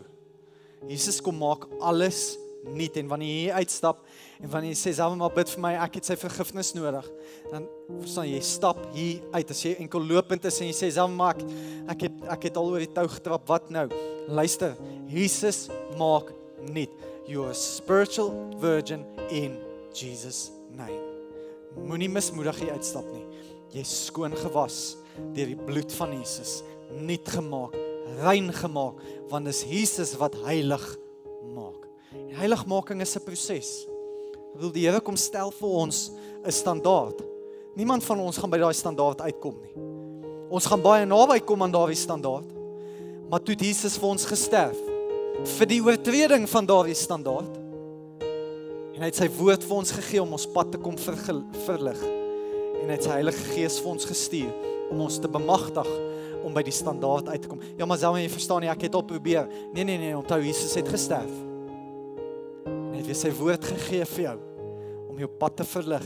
Jesus 0.90 1.20
kom 1.24 1.40
maak 1.40 1.68
alles 1.80 2.34
nuut 2.68 2.98
en 3.00 3.12
wanneer 3.12 3.30
jy 3.30 3.42
hier 3.44 3.60
uitstap 3.62 4.02
en 4.40 4.52
wanneer 4.52 4.74
jy 4.74 4.80
sê 4.82 4.94
selfs 4.98 5.20
maar 5.20 5.34
bid 5.36 5.52
vir 5.54 5.64
my, 5.64 5.74
ek 5.86 6.00
het 6.00 6.10
sy 6.10 6.18
vergifnis 6.20 6.74
nodig, 6.76 7.08
dan 7.52 7.68
verstaan 8.00 8.28
jy, 8.30 8.42
stap 8.46 8.82
hier 8.96 9.22
uit 9.34 9.54
as 9.56 9.64
jy 9.66 9.76
enkel 9.84 10.06
lopend 10.12 10.48
is 10.50 10.60
en 10.60 10.70
jy 10.70 10.76
sê 10.76 10.92
selfs 10.98 11.16
maar 11.16 11.38
ek, 11.38 11.46
ek 11.96 12.08
het 12.08 12.26
ek 12.38 12.50
het 12.50 12.60
al 12.60 12.72
oor 12.74 12.84
die 12.84 12.92
tou 12.94 13.08
getrap, 13.12 13.48
wat 13.50 13.72
nou? 13.74 13.88
Luister, 14.30 14.76
Jesus 15.10 15.68
maak 16.00 16.34
nuut. 16.70 16.94
You're 17.30 17.52
a 17.52 17.54
spiritual 17.54 18.32
virgin 18.58 19.06
in 19.30 19.60
Jesus 19.94 20.50
name. 20.74 20.98
Moenie 21.86 22.10
mismoedig 22.10 22.64
hier 22.64 22.74
uitstap 22.74 23.06
nie. 23.14 23.26
Jy's 23.70 23.92
skoon 24.08 24.34
gewas 24.34 24.98
deur 25.36 25.52
die 25.52 25.58
bloed 25.58 25.94
van 26.00 26.16
Jesus, 26.16 26.64
nuut 26.96 27.28
gemaak, 27.30 27.76
rein 28.24 28.50
gemaak, 28.56 29.02
want 29.30 29.50
dis 29.50 29.62
Jesus 29.68 30.16
wat 30.18 30.38
heilig 30.46 30.86
Die 32.14 32.36
heiligmaking 32.36 33.02
is 33.02 33.16
'n 33.16 33.24
proses. 33.24 33.88
Ek 34.56 34.62
wil 34.62 34.72
die 34.72 34.88
Here 34.88 35.02
kom 35.02 35.16
stel 35.16 35.52
vir 35.52 35.70
ons 35.70 36.12
'n 36.46 36.52
standaard. 36.52 37.22
Niemand 37.76 38.04
van 38.04 38.20
ons 38.20 38.38
gaan 38.38 38.50
by 38.50 38.58
daai 38.58 38.74
standaard 38.74 39.22
uitkom 39.22 39.56
nie. 39.62 39.76
Ons 40.50 40.66
gaan 40.66 40.82
baie 40.82 41.06
naby 41.06 41.40
kom 41.40 41.62
aan 41.62 41.72
daardie 41.72 41.96
standaard. 41.96 42.50
Maar 43.30 43.40
toe 43.40 43.56
Jesus 43.56 43.98
vir 43.98 44.10
ons 44.10 44.26
gesterf 44.26 44.78
vir 45.46 45.68
die 45.68 45.82
oortreding 45.82 46.50
van 46.50 46.66
daardie 46.66 46.96
standaard 46.96 47.60
En 49.00 49.06
hy 49.06 49.14
het 49.14 49.20
sy 49.22 49.30
woord 49.32 49.64
vir 49.64 49.78
ons 49.80 49.94
gegee 49.96 50.20
om 50.20 50.34
ons 50.36 50.44
pad 50.52 50.74
te 50.74 50.80
kom 50.84 50.98
verlig. 51.00 52.00
En 52.04 52.90
hy 52.90 52.98
het 52.98 53.06
sy 53.06 53.14
Heilige 53.14 53.46
Gees 53.54 53.78
vir 53.80 53.94
ons 53.94 54.08
gestuur 54.10 54.50
om 54.92 55.06
ons 55.06 55.20
te 55.24 55.32
bemagtig 55.32 55.88
om 56.44 56.52
by 56.52 56.66
die 56.68 56.76
standaard 56.76 57.30
uit 57.32 57.46
te 57.46 57.48
kom. 57.48 57.64
Ja, 57.80 57.88
maar 57.88 58.02
selfs 58.02 58.20
jy 58.20 58.28
verstaan 58.34 58.66
nie, 58.66 58.72
ek 58.74 58.90
het 58.90 58.98
al 59.00 59.06
probeer. 59.08 59.48
Nee, 59.72 59.88
nee, 59.88 59.96
nee, 60.02 60.18
onthou 60.18 60.42
Jesus 60.44 60.76
het 60.76 60.92
gesterf. 60.92 61.32
Hy 63.10 63.16
sy 63.18 63.32
woord 63.34 63.64
gegee 63.66 64.06
vir 64.06 64.22
jou 64.22 64.36
om 65.10 65.18
jou 65.18 65.28
pad 65.42 65.56
te 65.58 65.66
verlig. 65.66 66.06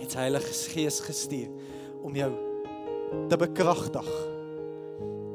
Het 0.00 0.10
sy 0.10 0.24
Heilige 0.24 0.54
Gees 0.72 0.96
gestuur 1.04 1.52
om 2.02 2.16
jou 2.18 2.30
te 3.30 3.38
bekragtig 3.38 4.08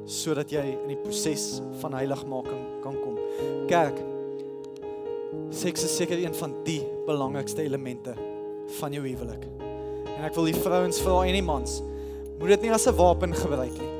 sodat 0.10 0.52
jy 0.52 0.66
in 0.74 0.90
die 0.90 0.98
proses 1.00 1.62
van 1.80 1.96
heiligmaking 1.96 2.82
kan 2.84 2.98
kom. 3.00 3.16
Kerk, 3.70 4.02
Seks 5.54 5.86
is 5.86 5.96
seker 5.96 6.20
een 6.20 6.36
van 6.36 6.58
die 6.66 6.82
belangrikste 7.08 7.64
elemente 7.64 8.18
van 8.80 8.94
jou 8.94 9.06
huwelik. 9.06 9.46
En 10.18 10.26
ek 10.28 10.36
wil 10.36 10.50
die 10.50 10.58
vrouens 10.58 11.00
vra 11.06 11.22
en 11.24 11.38
die 11.38 11.46
mans, 11.46 11.80
moet 12.42 12.58
dit 12.58 12.68
nie 12.68 12.74
as 12.74 12.88
'n 12.88 12.98
wapen 12.98 13.34
gebruik 13.34 13.80
nie. 13.80 13.94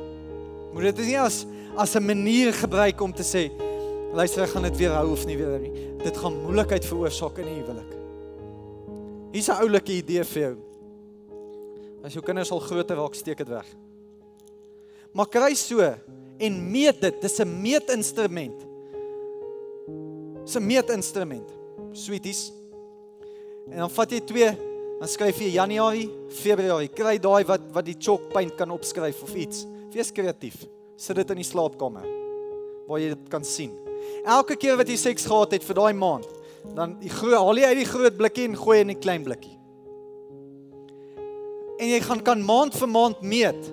Moet 0.74 0.92
dit 0.92 1.06
nie 1.06 1.18
as 1.18 1.46
as 1.78 1.96
'n 1.96 2.04
manier 2.04 2.52
gebruik 2.52 3.00
om 3.00 3.12
te 3.12 3.22
sê, 3.22 3.48
luister, 4.14 4.42
ek 4.42 4.54
gaan 4.54 4.66
dit 4.66 4.76
weer 4.76 4.94
hou 4.96 5.12
of 5.12 5.24
nie 5.26 5.36
weer 5.38 5.58
nie. 5.62 5.72
Dit 6.02 6.16
gaan 6.16 6.38
moeilikheid 6.42 6.84
veroorsaak 6.84 7.38
in 7.42 7.50
die 7.50 7.58
huwelik. 7.60 7.92
Hier's 9.30 9.48
'n 9.48 9.62
oulike 9.62 9.92
idee 9.92 10.24
vir 10.24 10.42
jou. 10.42 10.56
As 12.04 12.12
jou 12.12 12.22
kinders 12.24 12.50
al 12.50 12.60
groter 12.60 12.96
raak, 12.96 13.14
steek 13.14 13.38
dit 13.38 13.48
weg. 13.48 13.66
Maar 15.12 15.26
kry 15.26 15.54
so 15.54 15.80
en 16.38 16.70
meet 16.72 17.00
dit, 17.00 17.20
dis 17.20 17.40
'n 17.40 17.62
meetinstrument. 17.62 18.66
Dis 20.44 20.56
'n 20.56 20.66
meetinstrument. 20.66 21.48
Sweeties. 21.92 22.52
En 23.70 23.78
dan 23.78 23.90
vat 23.90 24.10
jy 24.10 24.20
twee, 24.20 24.50
dan 24.98 25.08
skryf 25.08 25.38
jy 25.38 25.52
Januarie, 25.52 26.10
Februarie. 26.28 26.88
Kry 26.88 27.18
daai 27.18 27.44
wat 27.44 27.60
wat 27.72 27.84
die 27.84 27.96
chalk 27.98 28.32
paint 28.32 28.54
kan 28.54 28.70
opskryf 28.70 29.22
of 29.22 29.34
iets. 29.34 29.66
Wees 29.92 30.12
kreatief. 30.12 30.66
Sit 30.96 31.16
dit 31.16 31.30
in 31.30 31.36
die 31.36 31.44
slaapkamer 31.44 32.06
waar 32.86 32.98
jy 32.98 33.08
dit 33.08 33.28
kan 33.28 33.44
sien. 33.44 33.89
Elke 34.24 34.56
keer 34.56 34.76
wat 34.76 34.88
jy 34.88 34.96
seks 34.96 35.26
gehad 35.26 35.52
het 35.52 35.64
vir 35.64 35.78
daai 35.78 35.92
maand, 35.96 36.28
dan 36.76 36.96
die 37.00 37.12
groot 37.12 37.38
haal 37.38 37.60
jy 37.60 37.72
uit 37.72 37.82
die 37.82 37.88
groot 37.88 38.16
blikkie 38.16 38.46
en 38.48 38.56
gooi 38.56 38.80
in 38.80 38.92
die 38.92 39.00
klein 39.00 39.24
blikkie. 39.26 39.56
En 41.80 41.88
jy 41.88 42.00
gaan 42.04 42.20
kan 42.24 42.42
maand 42.44 42.76
vir 42.76 42.90
maand 42.92 43.22
meet. 43.24 43.70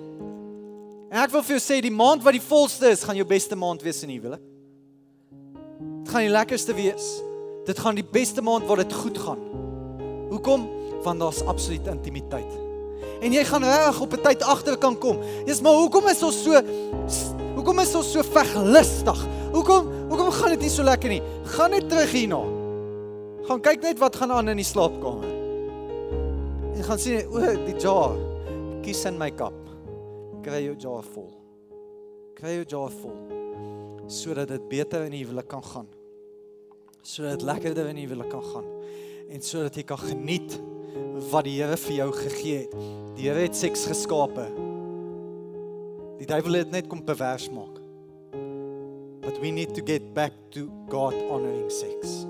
En 1.08 1.22
ek 1.22 1.32
wil 1.32 1.44
vir 1.44 1.56
jou 1.56 1.62
sê 1.64 1.80
die 1.84 1.92
maand 1.92 2.24
wat 2.24 2.36
die 2.36 2.44
volste 2.44 2.88
is, 2.92 3.04
gaan 3.04 3.16
jou 3.16 3.26
beste 3.28 3.56
maand 3.56 3.84
wees 3.84 4.00
in 4.04 4.12
huwelik. 4.12 4.44
Dit 6.08 6.14
gaan 6.14 6.24
die 6.24 6.32
lekkerste 6.32 6.76
wees. 6.76 7.18
Dit 7.68 7.80
gaan 7.84 7.98
die 7.98 8.06
beste 8.06 8.40
maand 8.44 8.64
waar 8.68 8.80
dit 8.80 8.92
goed 8.96 9.18
gaan. 9.20 9.40
Hoekom? 10.30 10.64
Want 11.04 11.20
daar's 11.20 11.42
absoluut 11.44 11.86
intimiteit. 11.92 12.48
En 13.20 13.34
jy 13.34 13.42
gaan 13.44 13.64
reg 13.64 14.00
op 14.00 14.12
'n 14.16 14.22
tyd 14.22 14.42
agter 14.42 14.78
kan 14.78 14.98
kom. 14.98 15.18
Jy's 15.46 15.60
maar 15.60 15.76
hoekom 15.76 16.08
is 16.08 16.22
ons 16.22 16.42
so 16.42 16.62
hoekom 17.56 17.78
is 17.78 17.94
ons 17.94 18.12
so 18.12 18.22
veglustig? 18.22 19.26
Hoekom 19.52 19.97
hoekom 20.08 20.30
gaan 20.34 20.54
dit 20.56 20.66
nie 20.66 20.72
so 20.72 20.86
lekker 20.86 21.12
nie? 21.12 21.20
Gaan 21.54 21.74
net 21.76 21.88
terug 21.90 22.14
hierna. 22.16 22.40
Gaan 23.48 23.64
kyk 23.64 23.84
net 23.84 24.00
wat 24.02 24.16
gaan 24.20 24.34
aan 24.34 24.52
in 24.52 24.60
die 24.60 24.66
slaapkamer. 24.66 25.36
Jy 26.76 26.86
gaan 26.86 27.02
sien 27.02 27.32
o, 27.32 27.44
die 27.66 27.76
jar. 27.80 28.16
Kies 28.84 29.04
in 29.08 29.18
my 29.20 29.30
kap. 29.36 29.56
Kry 30.44 30.64
jou 30.66 30.76
jar 30.80 31.06
vol. 31.14 31.30
Kry 32.38 32.60
jou 32.60 32.68
jar 32.76 32.94
vol 33.02 33.18
sodat 34.08 34.48
dit 34.48 34.62
beter 34.70 35.02
in 35.04 35.12
die 35.12 35.20
huwelik 35.20 35.50
kan 35.52 35.60
gaan 35.60 35.88
sodat 37.04 37.38
dit 37.38 37.46
lekkerder 37.48 37.90
in 37.90 37.98
die 38.00 38.06
huwelik 38.06 38.30
kan 38.32 38.44
gaan 38.44 38.68
en 39.28 39.44
sodat 39.44 39.76
jy 39.76 39.84
kan 39.88 40.00
geniet 40.00 40.56
wat 41.32 41.44
die 41.44 41.58
Here 41.58 41.76
vir 41.76 41.94
jou 41.96 42.08
gegee 42.14 42.62
het. 42.62 42.74
Die 43.18 43.26
Here 43.26 43.42
het 43.42 43.56
seks 43.56 43.84
geskape. 43.90 44.46
Die 46.20 46.28
duiwel 46.28 46.60
het 46.62 46.72
net 46.72 46.88
kom 46.88 47.02
pervers 47.04 47.48
maak. 47.52 47.77
But 49.28 49.42
we 49.42 49.50
need 49.50 49.74
to 49.74 49.82
get 49.82 50.14
back 50.14 50.32
to 50.52 50.70
God 50.88 51.12
honoring 51.12 51.68
sex 51.68 52.24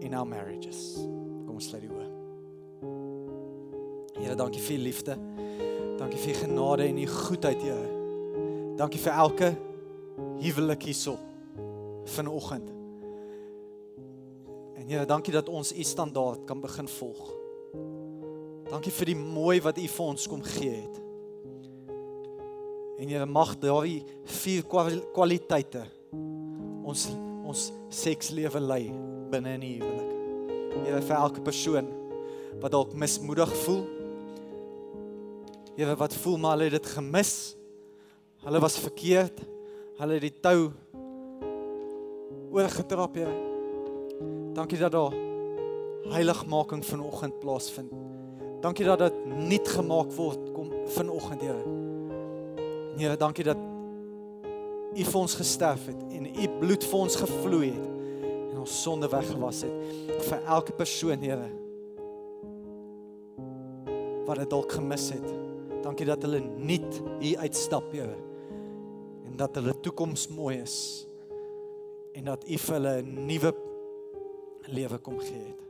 in 0.00 0.14
our 0.14 0.24
marriages. 0.24 0.96
Kom 1.44 1.58
ons 1.58 1.66
sluit 1.68 1.84
die 1.84 1.90
oë. 1.92 2.06
Here, 4.16 4.38
dankie 4.40 4.62
vir 4.64 4.80
liefde. 4.80 5.18
Dankie 6.00 6.22
vir 6.24 6.40
genade 6.40 6.88
en 6.88 7.02
u 7.02 7.06
goedheid, 7.18 7.60
Here. 7.60 7.92
Dankie 8.80 9.02
vir 9.04 9.20
elke 9.26 9.52
huwelik 10.40 10.88
hierso 10.88 11.18
vanoggend. 12.16 12.72
En 14.80 14.88
Here, 14.88 15.04
dankie 15.04 15.36
dat 15.36 15.52
ons 15.52 15.76
u 15.76 15.84
standaard 15.84 16.48
kan 16.48 16.64
begin 16.64 16.88
volg. 16.96 17.28
Dankie 18.72 18.98
vir 19.04 19.12
die 19.12 19.20
mooi 19.20 19.60
wat 19.60 19.76
u 19.76 19.84
vir 20.00 20.14
ons 20.16 20.30
kom 20.32 20.48
gee 20.56 20.80
het. 20.80 21.02
En 23.02 23.04
Here, 23.18 23.28
mag 23.28 23.58
daai 23.60 24.00
vier 24.40 24.64
kwaliteite 25.12 25.90
ons 26.84 27.08
ons 27.42 27.62
sekslewe 27.92 28.60
lei 28.62 28.84
binne 29.32 29.56
in 29.56 29.64
die 29.64 29.72
huwelik. 29.80 30.12
Here, 30.86 31.00
vir 31.02 31.16
elke 31.18 31.42
persoon 31.44 31.88
wat 32.62 32.72
dalk 32.74 32.92
mismoedig 32.96 33.50
voel. 33.64 33.82
Here, 35.76 35.96
wat 35.98 36.14
voel 36.22 36.38
maar 36.38 36.56
hulle 36.56 36.70
het 36.70 36.78
dit 36.78 36.92
gemis. 36.94 37.32
Hulle 38.44 38.62
was 38.62 38.78
verkeerd. 38.80 39.42
Hulle 39.98 40.18
het 40.18 40.24
die 40.24 40.34
tou 40.44 40.70
oorgetrap, 42.52 43.18
Here. 43.18 43.34
Dankie 44.54 44.78
dat 44.80 44.92
daar 44.94 45.14
heiligmaking 46.12 46.82
vanoggend 46.84 47.38
plaasvind 47.40 47.92
Dankie 48.62 48.84
dat 48.86 49.00
dit 49.02 49.14
nuut 49.26 49.68
gemaak 49.68 50.12
word 50.14 50.50
kom 50.54 50.68
vanoggend, 50.94 51.42
Here. 51.42 51.62
Here, 52.96 53.16
dankie 53.18 53.44
dat 53.44 53.58
U 54.92 55.04
vir 55.08 55.18
ons 55.22 55.34
gesterf 55.38 55.86
het 55.88 56.00
en 56.12 56.28
U 56.28 56.48
bloed 56.60 56.84
vir 56.84 56.98
ons 56.98 57.16
gevloei 57.16 57.70
het 57.72 57.86
en 58.52 58.58
ons 58.60 58.74
sonde 58.82 59.08
weggewas 59.08 59.62
het 59.64 60.20
vir 60.28 60.44
elke 60.44 60.74
persoon, 60.76 61.22
Here. 61.24 61.48
Wat 64.26 64.38
dit 64.38 64.52
dalk 64.52 64.76
gemis 64.76 65.08
het. 65.14 65.24
Dankie 65.82 66.06
dat 66.06 66.22
hulle 66.22 66.42
nuut 66.44 67.00
hier 67.22 67.40
uitstap, 67.42 67.88
Here. 67.94 68.18
En 69.26 69.40
dat 69.40 69.56
hulle 69.58 69.74
toekoms 69.80 70.28
mooi 70.34 70.60
is 70.60 70.76
en 72.12 72.28
dat 72.28 72.44
U 72.44 72.58
vir 72.60 72.76
hulle 72.76 72.94
'n 73.02 73.26
nuwe 73.26 73.54
lewe 74.68 74.98
kom 74.98 75.18
gee 75.18 75.44
het. 75.48 75.61